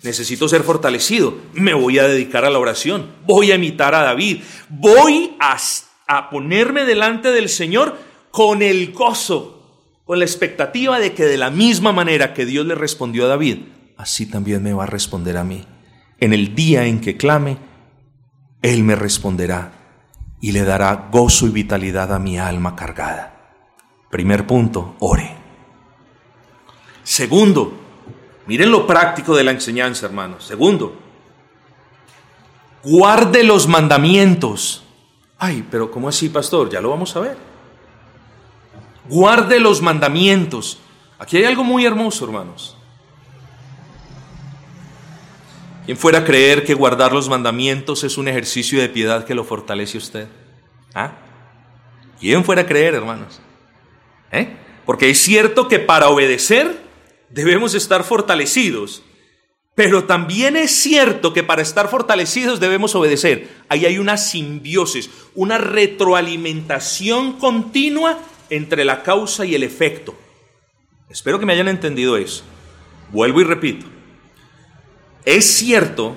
[0.02, 4.40] necesito ser fortalecido, me voy a dedicar a la oración, voy a imitar a David,
[4.70, 5.58] voy a,
[6.06, 7.98] a ponerme delante del Señor
[8.30, 12.74] con el gozo, con la expectativa de que de la misma manera que Dios le
[12.74, 13.58] respondió a David,
[13.96, 15.64] así también me va a responder a mí.
[16.18, 17.58] En el día en que clame,
[18.62, 19.72] Él me responderá
[20.40, 23.54] y le dará gozo y vitalidad a mi alma cargada.
[24.10, 25.36] Primer punto, ore.
[27.02, 27.72] Segundo,
[28.46, 30.44] miren lo práctico de la enseñanza, hermanos.
[30.44, 30.96] Segundo,
[32.82, 34.85] guarde los mandamientos.
[35.38, 36.70] Ay, pero ¿cómo así, pastor?
[36.70, 37.36] Ya lo vamos a ver.
[39.08, 40.78] Guarde los mandamientos.
[41.18, 42.76] Aquí hay algo muy hermoso, hermanos.
[45.84, 49.44] ¿Quién fuera a creer que guardar los mandamientos es un ejercicio de piedad que lo
[49.44, 50.26] fortalece usted?
[50.94, 51.12] ¿Ah?
[52.18, 53.40] ¿Quién fuera a creer, hermanos?
[54.32, 54.56] ¿Eh?
[54.84, 56.80] Porque es cierto que para obedecer
[57.28, 59.02] debemos estar fortalecidos,
[59.76, 63.48] pero también es cierto que para estar fortalecidos debemos obedecer.
[63.68, 70.16] Ahí hay una simbiosis, una retroalimentación continua entre la causa y el efecto.
[71.10, 72.42] Espero que me hayan entendido eso.
[73.12, 73.84] Vuelvo y repito.
[75.26, 76.16] Es cierto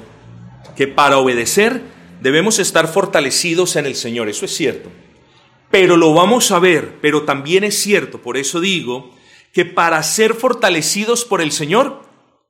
[0.77, 1.81] que para obedecer
[2.21, 4.89] debemos estar fortalecidos en el Señor, eso es cierto.
[5.69, 9.13] Pero lo vamos a ver, pero también es cierto, por eso digo,
[9.51, 12.08] que para ser fortalecidos por el Señor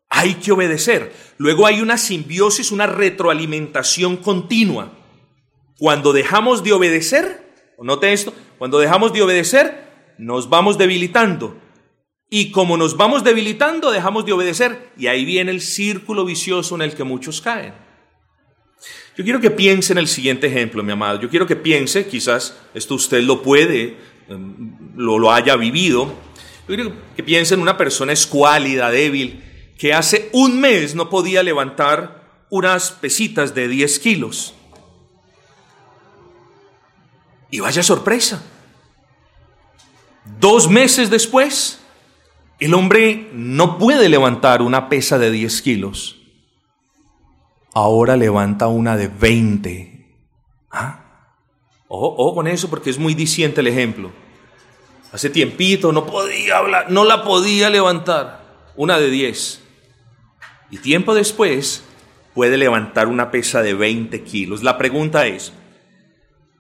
[0.10, 1.14] hay que obedecer.
[1.38, 4.94] Luego hay una simbiosis, una retroalimentación continua.
[5.78, 7.48] Cuando dejamos de obedecer,
[7.80, 11.58] note esto, cuando dejamos de obedecer, nos vamos debilitando.
[12.30, 16.82] Y como nos vamos debilitando, dejamos de obedecer y ahí viene el círculo vicioso en
[16.82, 17.74] el que muchos caen.
[19.18, 21.20] Yo quiero que piense en el siguiente ejemplo, mi amado.
[21.20, 23.98] Yo quiero que piense, quizás esto usted lo puede,
[24.30, 26.14] em, lo, haya vivido.
[26.68, 29.44] Yo quiero que piense en una persona escuálida, débil,
[29.80, 34.54] que hace un mes no podía levantar unas pesitas de 10 kilos.
[37.50, 38.44] Y vaya sorpresa.
[40.38, 41.80] Dos meses después,
[42.60, 46.18] el hombre no puede levantar una pesa de 10 kilos.
[47.74, 50.18] Ahora levanta una de 20.
[50.72, 51.06] ¿Ah?
[51.88, 54.12] Ojo, con eso porque es muy diciente el ejemplo.
[55.14, 58.40] Hace tiempito no podía hablar, no la podía levantar.
[58.76, 59.69] Una de 10.
[60.72, 61.84] Y tiempo después
[62.34, 64.64] puede levantar una pesa de 20 kilos.
[64.64, 65.52] La pregunta es,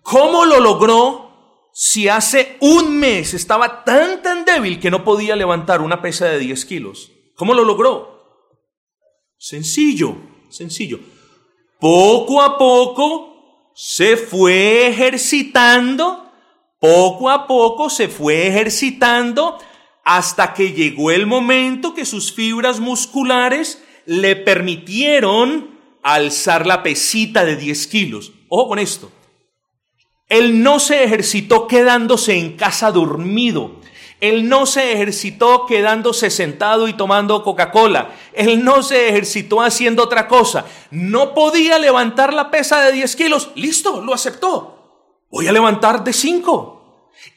[0.01, 5.81] ¿cómo lo logró si hace un mes estaba tan tan débil que no podía levantar
[5.81, 7.11] una pesa de 10 kilos?
[7.35, 8.19] ¿Cómo lo logró?
[9.37, 10.17] Sencillo,
[10.49, 10.99] sencillo.
[11.79, 16.29] Poco a poco se fue ejercitando,
[16.81, 19.57] poco a poco se fue ejercitando
[20.03, 27.55] hasta que llegó el momento que sus fibras musculares le permitieron alzar la pesita de
[27.55, 28.31] 10 kilos.
[28.47, 29.11] Ojo con esto.
[30.27, 33.75] Él no se ejercitó quedándose en casa dormido.
[34.19, 38.15] Él no se ejercitó quedándose sentado y tomando Coca-Cola.
[38.33, 40.65] Él no se ejercitó haciendo otra cosa.
[40.89, 43.51] No podía levantar la pesa de 10 kilos.
[43.53, 45.27] Listo, lo aceptó.
[45.29, 46.78] Voy a levantar de 5.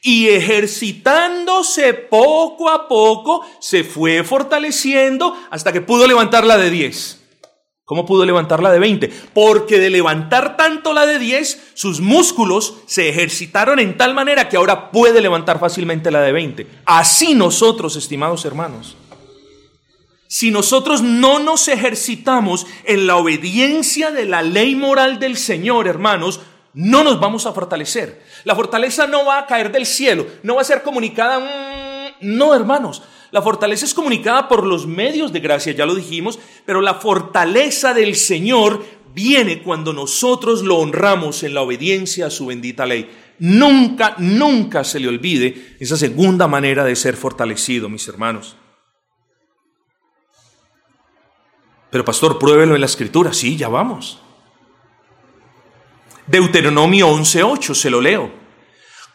[0.01, 7.19] Y ejercitándose poco a poco, se fue fortaleciendo hasta que pudo levantar la de 10.
[7.85, 9.09] ¿Cómo pudo levantar la de 20?
[9.33, 14.55] Porque de levantar tanto la de 10, sus músculos se ejercitaron en tal manera que
[14.55, 16.67] ahora puede levantar fácilmente la de 20.
[16.85, 18.95] Así nosotros, estimados hermanos.
[20.29, 26.39] Si nosotros no nos ejercitamos en la obediencia de la ley moral del Señor, hermanos,
[26.73, 28.23] no nos vamos a fortalecer.
[28.43, 32.15] La fortaleza no va a caer del cielo, no va a ser comunicada.
[32.21, 33.03] No, hermanos.
[33.31, 37.95] La fortaleza es comunicada por los medios de gracia, ya lo dijimos, pero la fortaleza
[37.95, 43.09] del Señor viene cuando nosotros lo honramos en la obediencia a su bendita ley.
[43.39, 48.55] Nunca, nunca se le olvide esa segunda manera de ser fortalecido, mis hermanos.
[51.89, 53.33] Pero pastor, pruébelo en la escritura.
[53.33, 54.22] Sí, ya vamos.
[56.27, 58.31] Deuteronomio 11.8, se lo leo.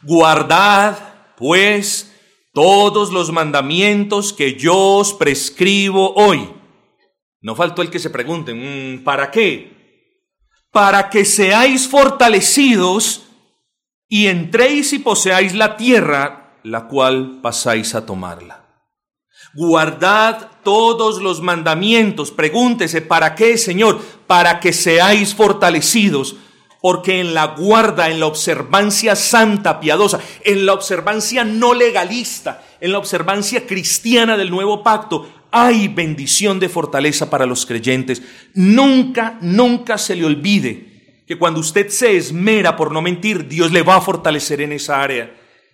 [0.02, 0.96] Guardad,
[1.36, 2.14] pues,
[2.52, 6.50] todos los mandamientos que yo os prescribo hoy.
[7.40, 10.06] No faltó el que se pregunte, mm, ¿para qué?
[10.70, 13.22] Para que seáis fortalecidos
[14.08, 18.64] y entréis y poseáis la tierra, la cual pasáis a tomarla.
[19.54, 22.30] Guardad todos los mandamientos.
[22.30, 24.00] Pregúntese, ¿para qué, Señor?
[24.26, 26.36] Para que seáis fortalecidos
[26.88, 32.92] porque en la guarda, en la observancia santa, piadosa, en la observancia no legalista, en
[32.92, 38.22] la observancia cristiana del nuevo pacto, hay bendición de fortaleza para los creyentes.
[38.54, 43.82] Nunca, nunca se le olvide que cuando usted se esmera por no mentir, Dios le
[43.82, 45.30] va a fortalecer en esa área.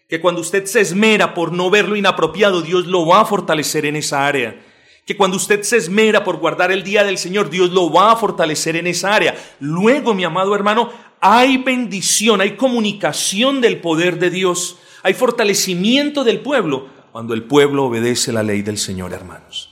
[0.09, 3.87] Que cuando usted se esmera por no ver lo inapropiado, Dios lo va a fortalecer
[3.87, 4.57] en esa área
[5.05, 8.17] que cuando usted se esmera por guardar el día del Señor, Dios lo va a
[8.17, 9.35] fortalecer en esa área.
[9.61, 10.91] Luego, mi amado hermano,
[11.21, 17.85] hay bendición, hay comunicación del poder de Dios, hay fortalecimiento del pueblo cuando el pueblo
[17.85, 19.71] obedece la ley del Señor, hermanos.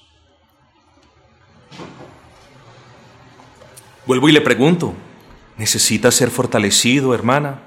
[4.07, 4.95] Vuelvo y le pregunto,
[5.57, 7.63] ¿necesita ser fortalecido, hermana?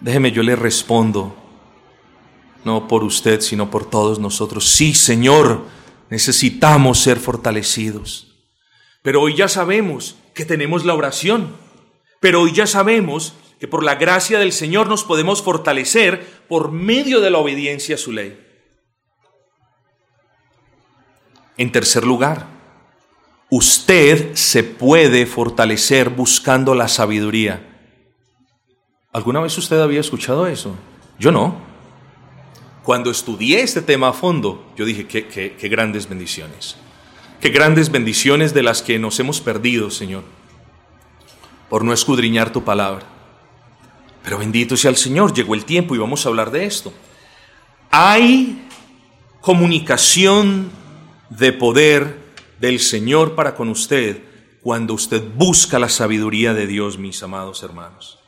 [0.00, 1.36] Déjeme, yo le respondo,
[2.64, 4.68] no por usted, sino por todos nosotros.
[4.68, 5.64] Sí, Señor,
[6.10, 8.28] necesitamos ser fortalecidos.
[9.02, 11.54] Pero hoy ya sabemos que tenemos la oración.
[12.20, 17.20] Pero hoy ya sabemos que por la gracia del Señor nos podemos fortalecer por medio
[17.20, 18.38] de la obediencia a su ley.
[21.56, 22.46] En tercer lugar,
[23.50, 27.66] usted se puede fortalecer buscando la sabiduría.
[29.12, 30.74] ¿Alguna vez usted había escuchado eso?
[31.18, 31.69] Yo no.
[32.82, 36.76] Cuando estudié este tema a fondo, yo dije, qué, qué, grandes bendiciones.
[37.40, 40.24] Qué grandes bendiciones de las que nos hemos perdido, Señor,
[41.68, 43.06] por no escudriñar tu palabra.
[44.22, 46.92] Pero bendito sea el Señor, llegó el tiempo y vamos a hablar de esto.
[47.90, 48.66] Hay
[49.40, 50.70] comunicación
[51.30, 52.18] de poder
[52.60, 54.22] del Señor para con usted
[54.62, 58.19] cuando usted busca la sabiduría de Dios, mis amados hermanos.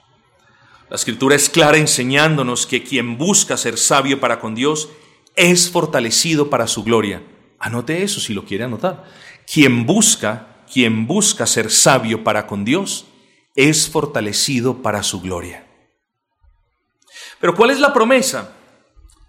[0.92, 4.90] La escritura es clara enseñándonos que quien busca ser sabio para con Dios
[5.36, 7.22] es fortalecido para su gloria.
[7.58, 9.04] Anote eso si lo quiere anotar.
[9.50, 13.06] Quien busca, quien busca ser sabio para con Dios
[13.54, 15.66] es fortalecido para su gloria.
[17.40, 18.54] Pero ¿cuál es la promesa?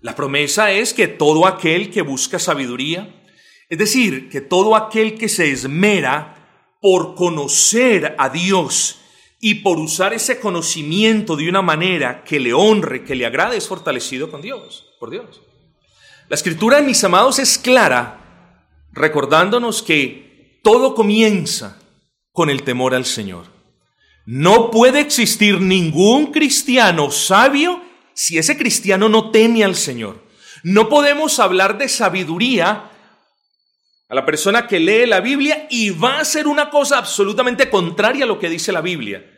[0.02, 3.24] La promesa es que todo aquel que busca sabiduría,
[3.70, 9.00] es decir, que todo aquel que se esmera por conocer a Dios
[9.46, 13.68] y por usar ese conocimiento de una manera que le honre, que le agrade, es
[13.68, 15.42] fortalecido con Dios, por Dios.
[16.30, 18.64] La escritura, mis amados, es clara,
[18.94, 21.78] recordándonos que todo comienza
[22.32, 23.48] con el temor al Señor.
[24.26, 27.82] No puede existir ningún cristiano sabio
[28.14, 30.24] si ese cristiano no teme al Señor.
[30.64, 32.92] No podemos hablar de sabiduría
[34.08, 38.24] a la persona que lee la Biblia y va a hacer una cosa absolutamente contraria
[38.24, 39.32] a lo que dice la Biblia.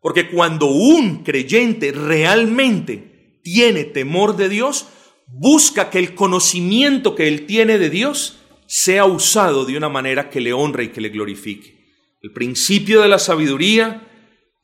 [0.00, 4.86] Porque cuando un creyente realmente tiene temor de Dios,
[5.26, 10.40] busca que el conocimiento que él tiene de Dios sea usado de una manera que
[10.40, 11.78] le honre y que le glorifique.
[12.20, 14.06] El principio de la sabiduría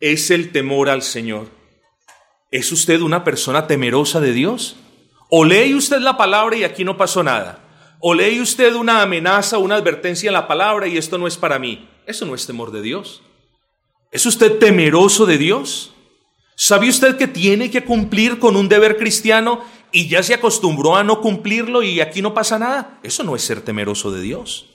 [0.01, 1.49] es el temor al Señor.
[2.51, 4.77] ¿Es usted una persona temerosa de Dios?
[5.31, 7.97] ¿O lee usted la palabra y aquí no pasó nada?
[8.01, 11.59] ¿O lee usted una amenaza, una advertencia en la palabra y esto no es para
[11.59, 11.89] mí?
[12.07, 13.23] Eso no es temor de Dios.
[14.15, 15.93] ¿Es usted temeroso de Dios?
[16.55, 21.03] ¿Sabe usted que tiene que cumplir con un deber cristiano y ya se acostumbró a
[21.03, 23.01] no cumplirlo y aquí no pasa nada.
[23.03, 24.67] Eso no es ser temeroso de Dios.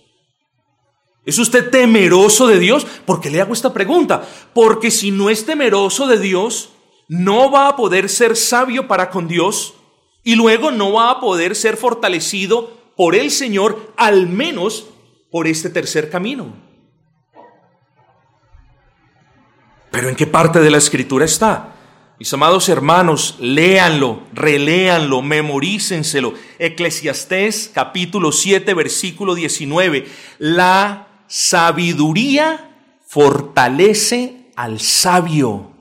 [1.26, 2.86] ¿Es usted temeroso de Dios?
[3.06, 4.28] ¿Por qué le hago esta pregunta?
[4.54, 6.72] Porque si no es temeroso de Dios,
[7.08, 9.74] no va a poder ser sabio para con Dios
[10.22, 14.88] y luego no va a poder ser fortalecido por el Señor, al menos
[15.32, 16.69] por este tercer camino.
[19.92, 21.76] Pero ¿en qué parte de la escritura está?
[22.20, 26.34] Mis amados hermanos, léanlo, reléanlo, memorícenselo.
[26.60, 30.06] Eclesiastés capítulo 7, versículo 19.
[30.38, 32.76] La sabiduría
[33.08, 35.72] fortalece al sabio.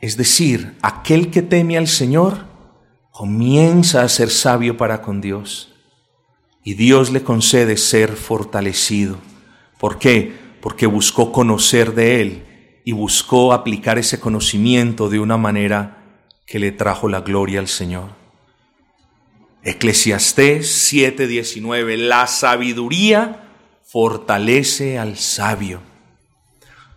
[0.00, 2.46] Es decir, aquel que teme al Señor
[3.10, 5.74] comienza a ser sabio para con Dios.
[6.62, 9.18] Y Dios le concede ser fortalecido.
[9.80, 10.47] ¿Por qué?
[10.68, 12.42] Porque buscó conocer de Él
[12.84, 18.10] y buscó aplicar ese conocimiento de una manera que le trajo la gloria al Señor.
[19.62, 23.48] Eclesiastés 7:19, la sabiduría
[23.82, 25.80] fortalece al sabio.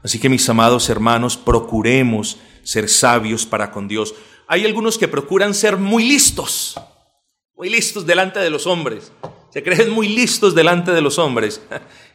[0.03, 4.13] Así que mis amados hermanos, procuremos ser sabios para con Dios.
[4.49, 6.77] Hay algunos que procuran ser muy listos,
[7.55, 9.13] muy listos delante de los hombres.
[9.49, 11.61] Se creen muy listos delante de los hombres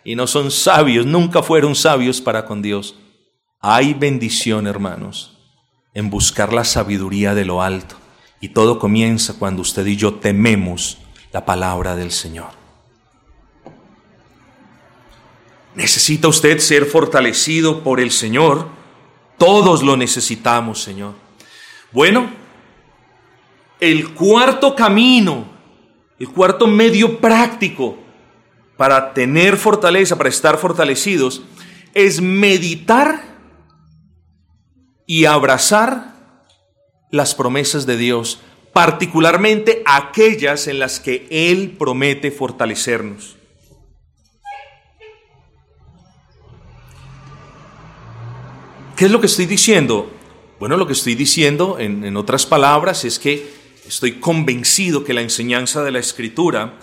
[0.07, 2.95] y no son sabios, nunca fueron sabios para con Dios.
[3.59, 5.37] Hay bendición, hermanos,
[5.95, 7.97] en buscar la sabiduría de lo alto.
[8.41, 10.99] Y todo comienza cuando usted y yo tememos
[11.33, 12.51] la palabra del Señor.
[15.75, 18.69] ¿Necesita usted ser fortalecido por el Señor?
[19.37, 21.15] Todos lo necesitamos, Señor.
[21.91, 22.31] Bueno,
[23.81, 25.47] el cuarto camino,
[26.17, 28.06] el cuarto medio práctico
[28.77, 31.43] para tener fortaleza, para estar fortalecidos,
[31.95, 33.23] es meditar
[35.07, 36.15] y abrazar
[37.11, 38.41] las promesas de Dios,
[38.73, 43.37] particularmente aquellas en las que Él promete fortalecernos.
[48.97, 50.11] ¿Qué es lo que estoy diciendo?
[50.59, 53.47] Bueno, lo que estoy diciendo, en, en, otras palabras, es que
[53.87, 56.79] estoy convencido que la enseñanza de la Escritura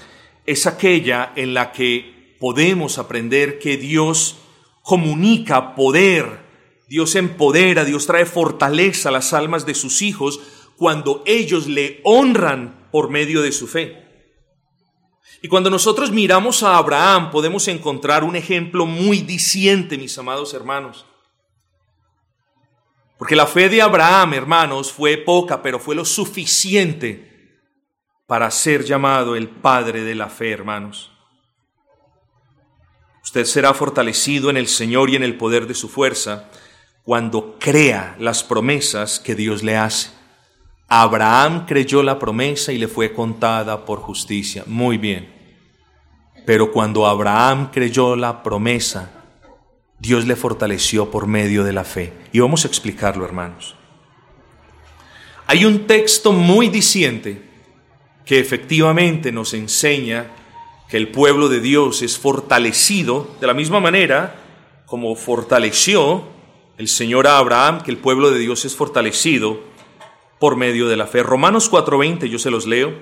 [0.45, 4.37] es aquella en la que podemos aprender que Dios
[4.81, 6.43] comunica poder,
[6.87, 10.41] Dios empodera, Dios trae fortaleza a las almas de sus hijos
[10.75, 14.03] cuando ellos le honran por medio de su fe.
[15.41, 21.05] Y cuando nosotros miramos a Abraham podemos encontrar un ejemplo muy diciente, mis amados hermanos.
[23.17, 27.32] Porque la fe de Abraham, hermanos, fue poca, pero fue lo suficiente
[28.33, 31.11] para ser llamado el padre de la fe, hermanos.
[33.23, 36.49] Usted será fortalecido en el Señor y en el poder de su fuerza
[37.03, 40.09] cuando crea las promesas que Dios le hace.
[40.87, 44.63] Abraham creyó la promesa y le fue contada por justicia.
[44.65, 45.31] Muy bien.
[46.43, 49.11] Pero cuando Abraham creyó la promesa,
[49.99, 52.13] Dios le fortaleció por medio de la fe.
[52.31, 53.75] Y vamos a explicarlo, hermanos.
[55.45, 57.52] Hay un texto muy diciente
[58.25, 60.31] que efectivamente nos enseña
[60.89, 64.35] que el pueblo de Dios es fortalecido de la misma manera
[64.85, 66.23] como fortaleció
[66.77, 69.59] el Señor a Abraham que el pueblo de Dios es fortalecido
[70.39, 71.23] por medio de la fe.
[71.23, 72.93] Romanos 4:20, yo se los leo.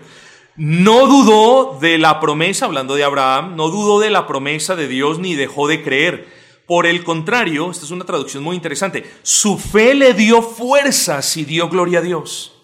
[0.57, 5.19] No dudó de la promesa, hablando de Abraham, no dudó de la promesa de Dios
[5.19, 6.27] ni dejó de creer.
[6.67, 11.43] Por el contrario, esta es una traducción muy interesante, su fe le dio fuerzas y
[11.43, 12.60] dio gloria a Dios.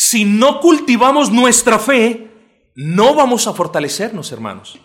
[0.00, 2.30] Si no cultivamos nuestra fe,
[2.76, 4.78] no vamos a fortalecernos, hermanos.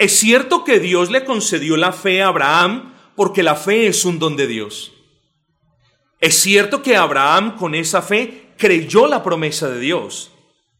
[0.00, 4.18] Es cierto que Dios le concedió la fe a Abraham porque la fe es un
[4.18, 4.94] don de Dios.
[6.18, 10.32] Es cierto que Abraham con esa fe creyó la promesa de Dios,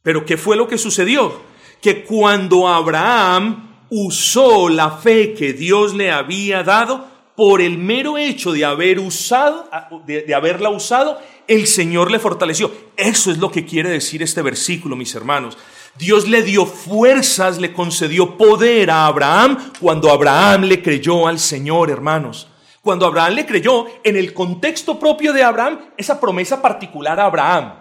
[0.02, 1.40] pero ¿qué fue lo que sucedió?
[1.80, 8.52] Que cuando Abraham usó la fe que Dios le había dado, por el mero hecho
[8.52, 9.68] de haber usado,
[10.06, 12.70] de, haberla usado, el Señor le fortaleció.
[12.96, 15.56] Eso es lo que quiere decir este versículo, mis hermanos.
[15.98, 21.90] Dios le dio fuerzas, le concedió poder a Abraham cuando Abraham le creyó al Señor,
[21.90, 22.48] hermanos.
[22.80, 27.74] Cuando Abraham le creyó, en el contexto propio de Abraham, esa promesa particular a Abraham.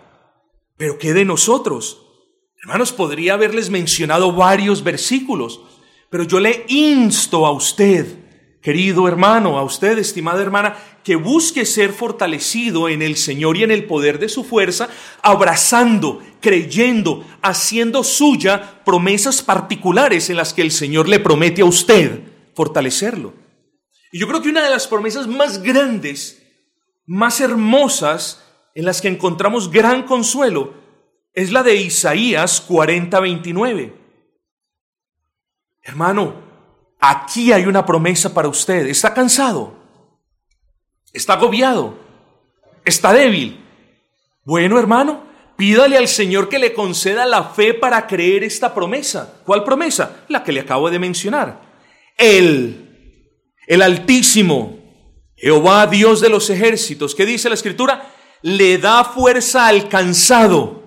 [0.77, 2.01] Pero ¿qué de nosotros?
[2.61, 5.61] Hermanos, podría haberles mencionado varios versículos,
[6.09, 8.20] pero yo le insto a usted
[8.61, 13.71] Querido hermano, a usted, estimada hermana, que busque ser fortalecido en el Señor y en
[13.71, 14.87] el poder de su fuerza,
[15.23, 22.21] abrazando, creyendo, haciendo suya promesas particulares en las que el Señor le promete a usted
[22.53, 23.33] fortalecerlo.
[24.11, 26.43] Y yo creo que una de las promesas más grandes,
[27.07, 28.43] más hermosas
[28.75, 30.75] en las que encontramos gran consuelo
[31.33, 33.93] es la de Isaías 40:29.
[35.81, 36.50] Hermano,
[37.01, 38.87] aquí hay una promesa para usted.
[38.87, 39.73] ¿Está cansado?
[41.11, 41.97] ¿Está agobiado?
[42.85, 43.59] ¿Está débil?
[44.45, 45.23] Bueno, hermano,
[45.57, 49.41] pídale al Señor que le conceda la fe para creer esta promesa.
[49.45, 50.23] ¿Cuál promesa?
[50.29, 51.61] La que le acabo de mencionar.
[52.17, 53.27] Él,
[53.67, 54.79] el Altísimo,
[55.35, 58.13] Jehová, Dios de los ejércitos, ¿qué dice la Escritura?
[58.41, 60.83] Le da fuerza al cansado.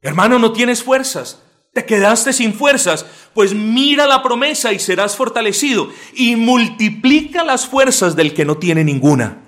[0.00, 1.42] Hermano, no tienes fuerzas.
[1.76, 3.04] Te quedaste sin fuerzas,
[3.34, 8.82] pues mira la promesa y serás fortalecido y multiplica las fuerzas del que no tiene
[8.82, 9.42] ninguna.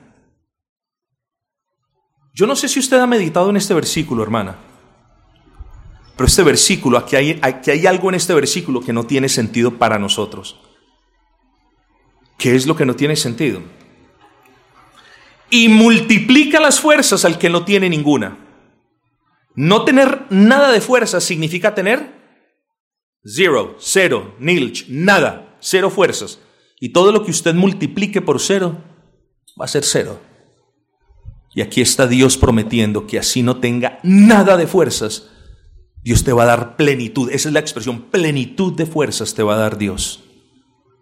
[2.34, 4.56] Yo no sé si usted ha meditado en este versículo, hermana,
[6.18, 9.78] pero este versículo, aquí hay, aquí hay algo en este versículo que no tiene sentido
[9.78, 10.60] para nosotros.
[12.36, 13.62] ¿Qué es lo que no tiene sentido?
[15.48, 18.36] Y multiplica las fuerzas al que no tiene ninguna.
[19.54, 22.17] No tener nada de fuerza significa tener
[23.24, 26.40] Zero, cero, nilch, nada, cero fuerzas.
[26.80, 28.76] Y todo lo que usted multiplique por cero
[29.60, 30.20] va a ser cero.
[31.54, 35.28] Y aquí está Dios prometiendo que así no tenga nada de fuerzas,
[36.02, 37.30] Dios te va a dar plenitud.
[37.30, 40.22] Esa es la expresión, plenitud de fuerzas te va a dar Dios.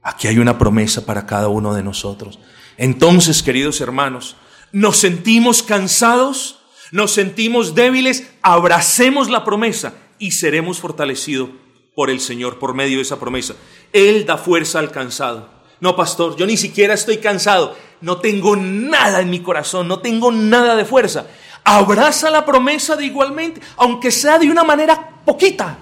[0.02, 2.38] Aquí hay una promesa para cada uno de nosotros.
[2.78, 4.36] Entonces, queridos hermanos,
[4.72, 6.60] nos sentimos cansados,
[6.92, 11.50] nos sentimos débiles, abracemos la promesa y seremos fortalecidos
[11.96, 13.54] por el Señor, por medio de esa promesa.
[13.90, 15.48] Él da fuerza al cansado.
[15.80, 17.74] No, pastor, yo ni siquiera estoy cansado.
[18.02, 21.26] No tengo nada en mi corazón, no tengo nada de fuerza.
[21.64, 25.78] Abraza la promesa de igualmente, aunque sea de una manera poquita.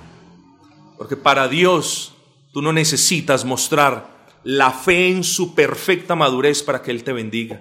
[0.96, 2.14] Porque para Dios
[2.52, 7.60] tú no necesitas mostrar la fe en su perfecta madurez para que Él te bendiga.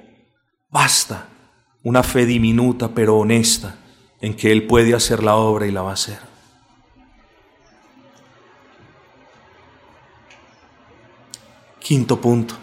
[0.69, 1.27] Basta
[1.81, 3.77] una fe diminuta pero honesta
[4.21, 6.32] en que Él puede hacer la obra y la va a hacer.
[11.83, 12.55] Quinto punto.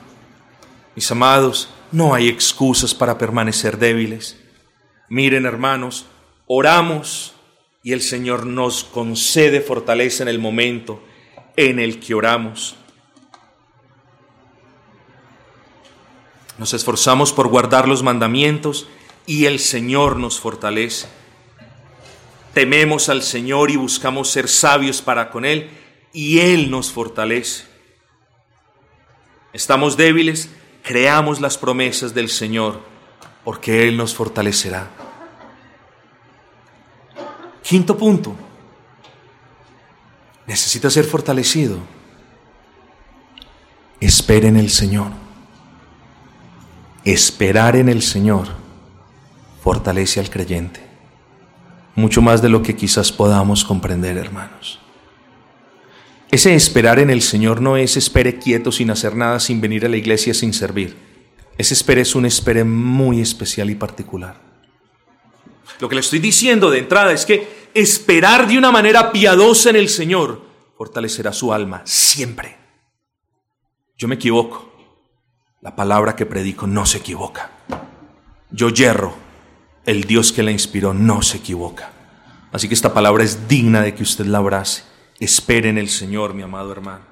[0.97, 4.41] Mis amados, no hay excusas para permanecer débiles.
[5.11, 6.07] Miren, hermanos,
[6.47, 7.35] oramos
[7.83, 11.03] y el Señor nos concede fortaleza en el momento
[11.57, 12.77] en el que oramos.
[16.57, 18.89] Nos esforzamos por guardar los mandamientos
[19.27, 21.09] y el Señor nos fortalece.
[22.55, 25.69] Tememos al Señor y buscamos ser sabios para con Él
[26.15, 27.70] y Él nos fortalece.
[29.53, 30.51] Estamos débiles,
[30.83, 32.81] creamos las promesas del Señor,
[33.45, 34.89] porque Él nos fortalecerá.
[37.63, 38.35] Quinto punto,
[40.47, 41.79] necesita ser fortalecido.
[44.01, 45.13] Espera en el Señor.
[47.05, 48.49] Esperar en el Señor
[49.63, 50.81] fortalece al creyente,
[51.95, 54.81] mucho más de lo que quizás podamos comprender, hermanos.
[56.31, 59.89] Ese esperar en el Señor no es espere quieto sin hacer nada, sin venir a
[59.89, 60.97] la iglesia, sin servir.
[61.59, 64.41] Ese espere es un espere muy especial y particular.
[65.81, 69.77] Lo que le estoy diciendo de entrada es que esperar de una manera piadosa en
[69.77, 70.43] el Señor
[70.77, 72.57] fortalecerá su alma siempre.
[73.97, 74.69] Yo me equivoco.
[75.61, 77.51] La palabra que predico no se equivoca.
[78.51, 79.15] Yo yerro.
[79.85, 81.91] El Dios que la inspiró no se equivoca.
[82.53, 84.90] Así que esta palabra es digna de que usted la abrace.
[85.21, 87.05] Espere en el Señor, mi amado hermano.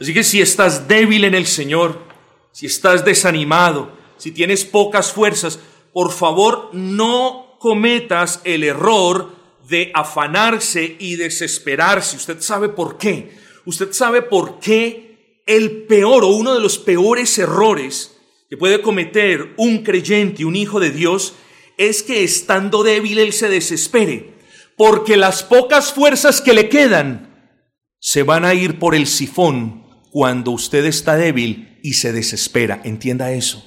[0.00, 2.02] Así que si estás débil en el Señor,
[2.50, 5.60] si estás desanimado, si tienes pocas fuerzas,
[5.92, 9.36] por favor no cometas el error
[9.68, 12.16] de afanarse y desesperarse.
[12.16, 13.36] Usted sabe por qué.
[13.66, 18.16] Usted sabe por qué el peor o uno de los peores errores
[18.48, 21.34] que puede cometer un creyente, un hijo de Dios,
[21.76, 24.39] es que estando débil él se desespere
[24.80, 27.52] porque las pocas fuerzas que le quedan
[27.98, 32.80] se van a ir por el sifón cuando usted está débil y se desespera.
[32.82, 33.62] Entienda eso.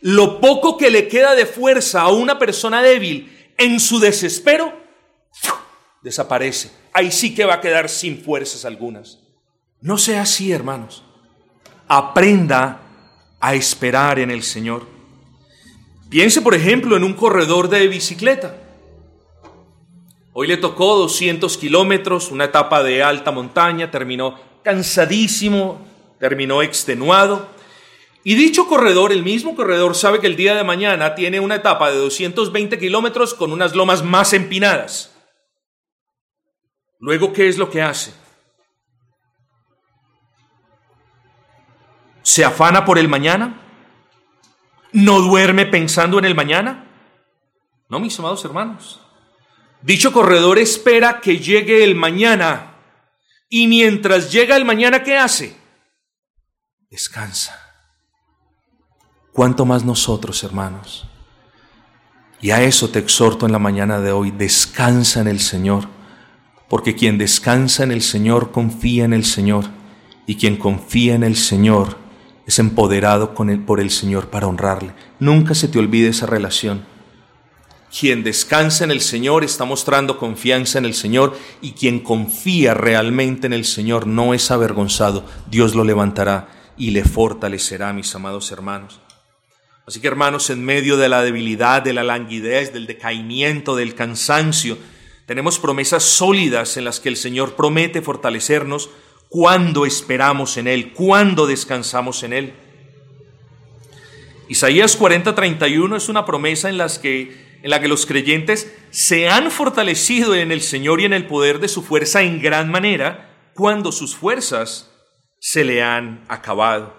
[0.00, 4.72] Lo poco que le queda de fuerza a una persona débil en su desespero,
[6.02, 6.72] desaparece.
[6.92, 9.20] Ahí sí que va a quedar sin fuerzas algunas.
[9.80, 11.04] No sea así, hermanos.
[11.86, 12.80] Aprenda
[13.38, 14.88] a esperar en el Señor.
[16.10, 18.61] Piense, por ejemplo, en un corredor de bicicleta.
[20.34, 25.86] Hoy le tocó 200 kilómetros, una etapa de alta montaña, terminó cansadísimo,
[26.18, 27.48] terminó extenuado.
[28.24, 31.90] Y dicho corredor, el mismo corredor, sabe que el día de mañana tiene una etapa
[31.90, 35.14] de 220 kilómetros con unas lomas más empinadas.
[36.98, 38.14] Luego, ¿qué es lo que hace?
[42.22, 43.60] ¿Se afana por el mañana?
[44.92, 46.86] ¿No duerme pensando en el mañana?
[47.90, 49.01] No, mis amados hermanos.
[49.82, 52.76] Dicho corredor espera que llegue el mañana
[53.48, 55.56] y mientras llega el mañana, ¿qué hace?
[56.90, 57.58] Descansa.
[59.32, 61.06] ¿Cuánto más nosotros, hermanos?
[62.40, 65.88] Y a eso te exhorto en la mañana de hoy, descansa en el Señor,
[66.68, 69.66] porque quien descansa en el Señor confía en el Señor,
[70.26, 71.98] y quien confía en el Señor
[72.46, 74.92] es empoderado por el Señor para honrarle.
[75.18, 76.84] Nunca se te olvide esa relación.
[77.98, 83.46] Quien descansa en el Señor está mostrando confianza en el Señor y quien confía realmente
[83.46, 85.26] en el Señor no es avergonzado.
[85.50, 89.00] Dios lo levantará y le fortalecerá, mis amados hermanos.
[89.86, 94.78] Así que hermanos, en medio de la debilidad, de la languidez, del decaimiento, del cansancio,
[95.26, 98.88] tenemos promesas sólidas en las que el Señor promete fortalecernos
[99.28, 102.54] cuando esperamos en Él, cuando descansamos en Él.
[104.48, 109.50] Isaías 40:31 es una promesa en, las que, en la que los creyentes se han
[109.50, 113.92] fortalecido en el Señor y en el poder de su fuerza en gran manera cuando
[113.92, 114.90] sus fuerzas
[115.38, 116.94] se le han acabado.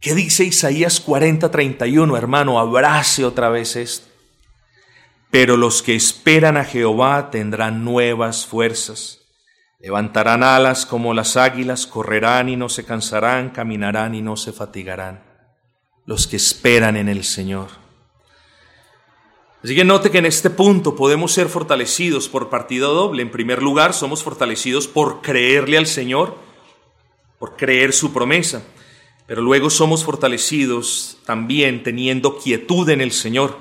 [0.00, 2.58] ¿Qué dice Isaías 40, 31, hermano?
[2.58, 4.06] Abrace otra vez esto.
[5.30, 9.20] Pero los que esperan a Jehová tendrán nuevas fuerzas.
[9.80, 15.24] Levantarán alas como las águilas, correrán y no se cansarán, caminarán y no se fatigarán.
[16.06, 17.83] Los que esperan en el Señor.
[19.64, 23.22] Así que note que en este punto podemos ser fortalecidos por partido doble.
[23.22, 26.36] En primer lugar, somos fortalecidos por creerle al Señor,
[27.38, 28.62] por creer su promesa.
[29.26, 33.56] Pero luego somos fortalecidos también teniendo quietud en el Señor.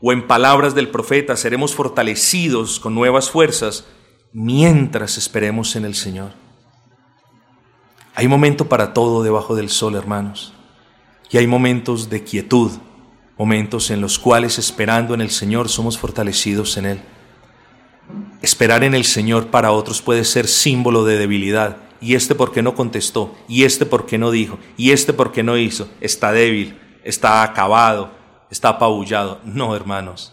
[0.00, 3.86] O en palabras del profeta, seremos fortalecidos con nuevas fuerzas
[4.32, 6.32] mientras esperemos en el Señor.
[8.14, 10.54] Hay momento para todo debajo del sol, hermanos.
[11.30, 12.70] Y hay momentos de quietud,
[13.36, 17.00] momentos en los cuales esperando en el Señor somos fortalecidos en Él.
[18.42, 22.74] Esperar en el Señor para otros puede ser símbolo de debilidad, y este porque no
[22.74, 28.12] contestó, y este porque no dijo, y este porque no hizo, está débil, está acabado,
[28.50, 29.40] está apabullado.
[29.44, 30.32] No, hermanos.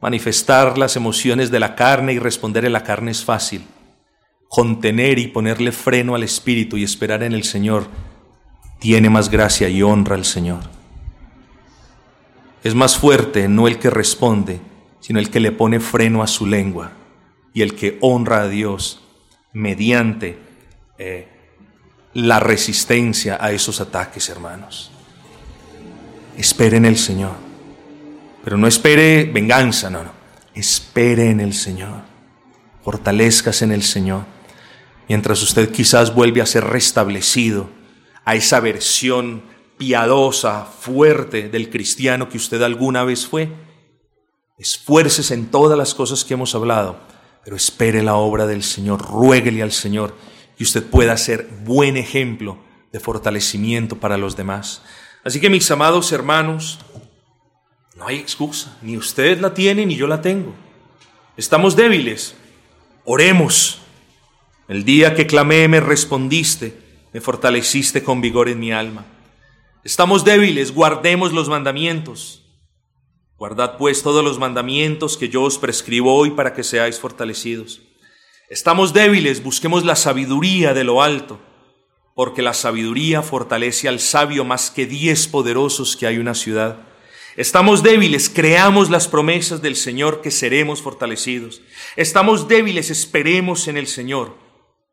[0.00, 3.66] Manifestar las emociones de la carne y responder en la carne es fácil.
[4.48, 7.88] Contener y ponerle freno al espíritu y esperar en el Señor
[8.78, 10.75] tiene más gracia y honra al Señor.
[12.66, 14.60] Es más fuerte no el que responde,
[14.98, 16.90] sino el que le pone freno a su lengua
[17.54, 19.04] y el que honra a Dios
[19.52, 20.36] mediante
[20.98, 21.28] eh,
[22.12, 24.90] la resistencia a esos ataques, hermanos.
[26.36, 27.36] Espere en el Señor.
[28.42, 30.10] Pero no espere venganza, no, no.
[30.52, 32.02] Espere en el Señor.
[32.82, 34.24] Fortalezcas en el Señor.
[35.08, 37.70] Mientras usted quizás vuelve a ser restablecido
[38.24, 43.50] a esa versión piadosa, fuerte del cristiano que usted alguna vez fue.
[44.58, 47.06] Esfuércese en todas las cosas que hemos hablado
[47.46, 50.16] pero espere la obra del Señor, ruéguele al Señor
[50.58, 52.58] y usted pueda ser buen ejemplo
[52.92, 54.82] de fortalecimiento para los demás.
[55.22, 56.80] Así que mis amados hermanos,
[57.94, 60.56] no hay excusa, ni usted la tiene ni yo la tengo.
[61.36, 62.34] Estamos débiles,
[63.04, 63.78] oremos.
[64.66, 66.76] El día que clamé me respondiste,
[67.12, 69.06] me fortaleciste con vigor en mi alma.
[69.86, 72.42] Estamos débiles, guardemos los mandamientos.
[73.38, 77.82] Guardad pues todos los mandamientos que yo os prescribo hoy para que seáis fortalecidos.
[78.50, 81.38] Estamos débiles, busquemos la sabiduría de lo alto,
[82.16, 86.78] porque la sabiduría fortalece al sabio más que diez poderosos que hay una ciudad.
[87.36, 91.62] Estamos débiles, creamos las promesas del Señor que seremos fortalecidos.
[91.94, 94.34] Estamos débiles, esperemos en el Señor,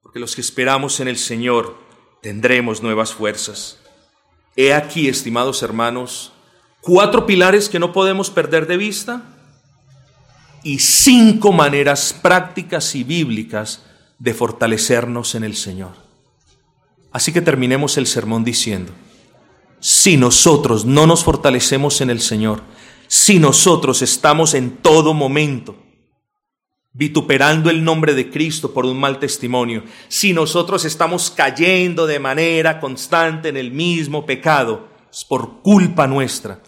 [0.03, 1.79] porque los que esperamos en el Señor
[2.21, 3.82] tendremos nuevas fuerzas.
[4.55, 6.31] He aquí, estimados hermanos,
[6.81, 9.23] cuatro pilares que no podemos perder de vista
[10.63, 13.83] y cinco maneras prácticas y bíblicas
[14.19, 15.91] de fortalecernos en el Señor.
[17.11, 18.91] Así que terminemos el sermón diciendo,
[19.79, 22.61] si nosotros no nos fortalecemos en el Señor,
[23.07, 25.82] si nosotros estamos en todo momento
[26.93, 32.79] vituperando el nombre de Cristo por un mal testimonio, si nosotros estamos cayendo de manera
[32.79, 36.61] constante en el mismo pecado, es por culpa nuestra,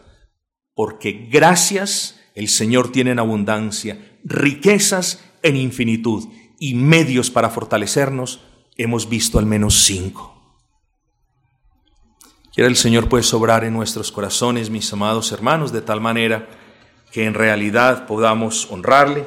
[0.74, 6.28] porque gracias el Señor tiene en abundancia, riquezas en infinitud
[6.60, 8.42] y medios para fortalecernos,
[8.78, 10.34] hemos visto al menos cinco.
[12.52, 16.48] Quiera el Señor pues en nuestros corazones, mis amados hermanos, de tal manera
[17.12, 19.26] que en realidad podamos honrarle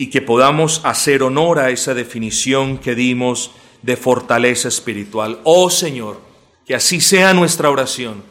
[0.00, 3.50] y que podamos hacer honor a esa definición que dimos
[3.82, 5.40] de fortaleza espiritual.
[5.44, 6.22] Oh Señor,
[6.64, 8.24] que así sea nuestra oración.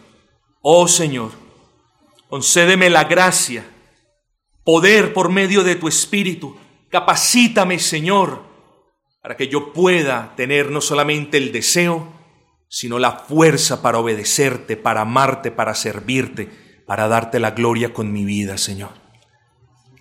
[0.64, 1.30] Oh Señor,
[2.28, 3.64] concédeme la gracia
[4.64, 6.58] poder por medio de tu Espíritu.
[6.90, 8.42] Capacítame, Señor,
[9.22, 12.12] para que yo pueda tener no solamente el deseo,
[12.68, 16.50] sino la fuerza para obedecerte, para amarte, para servirte,
[16.88, 19.09] para darte la gloria con mi vida, Señor.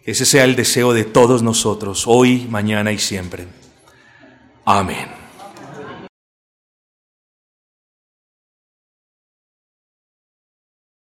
[0.09, 3.47] Ese sea el deseo de todos nosotros, hoy, mañana y siempre.
[4.65, 5.18] Amén.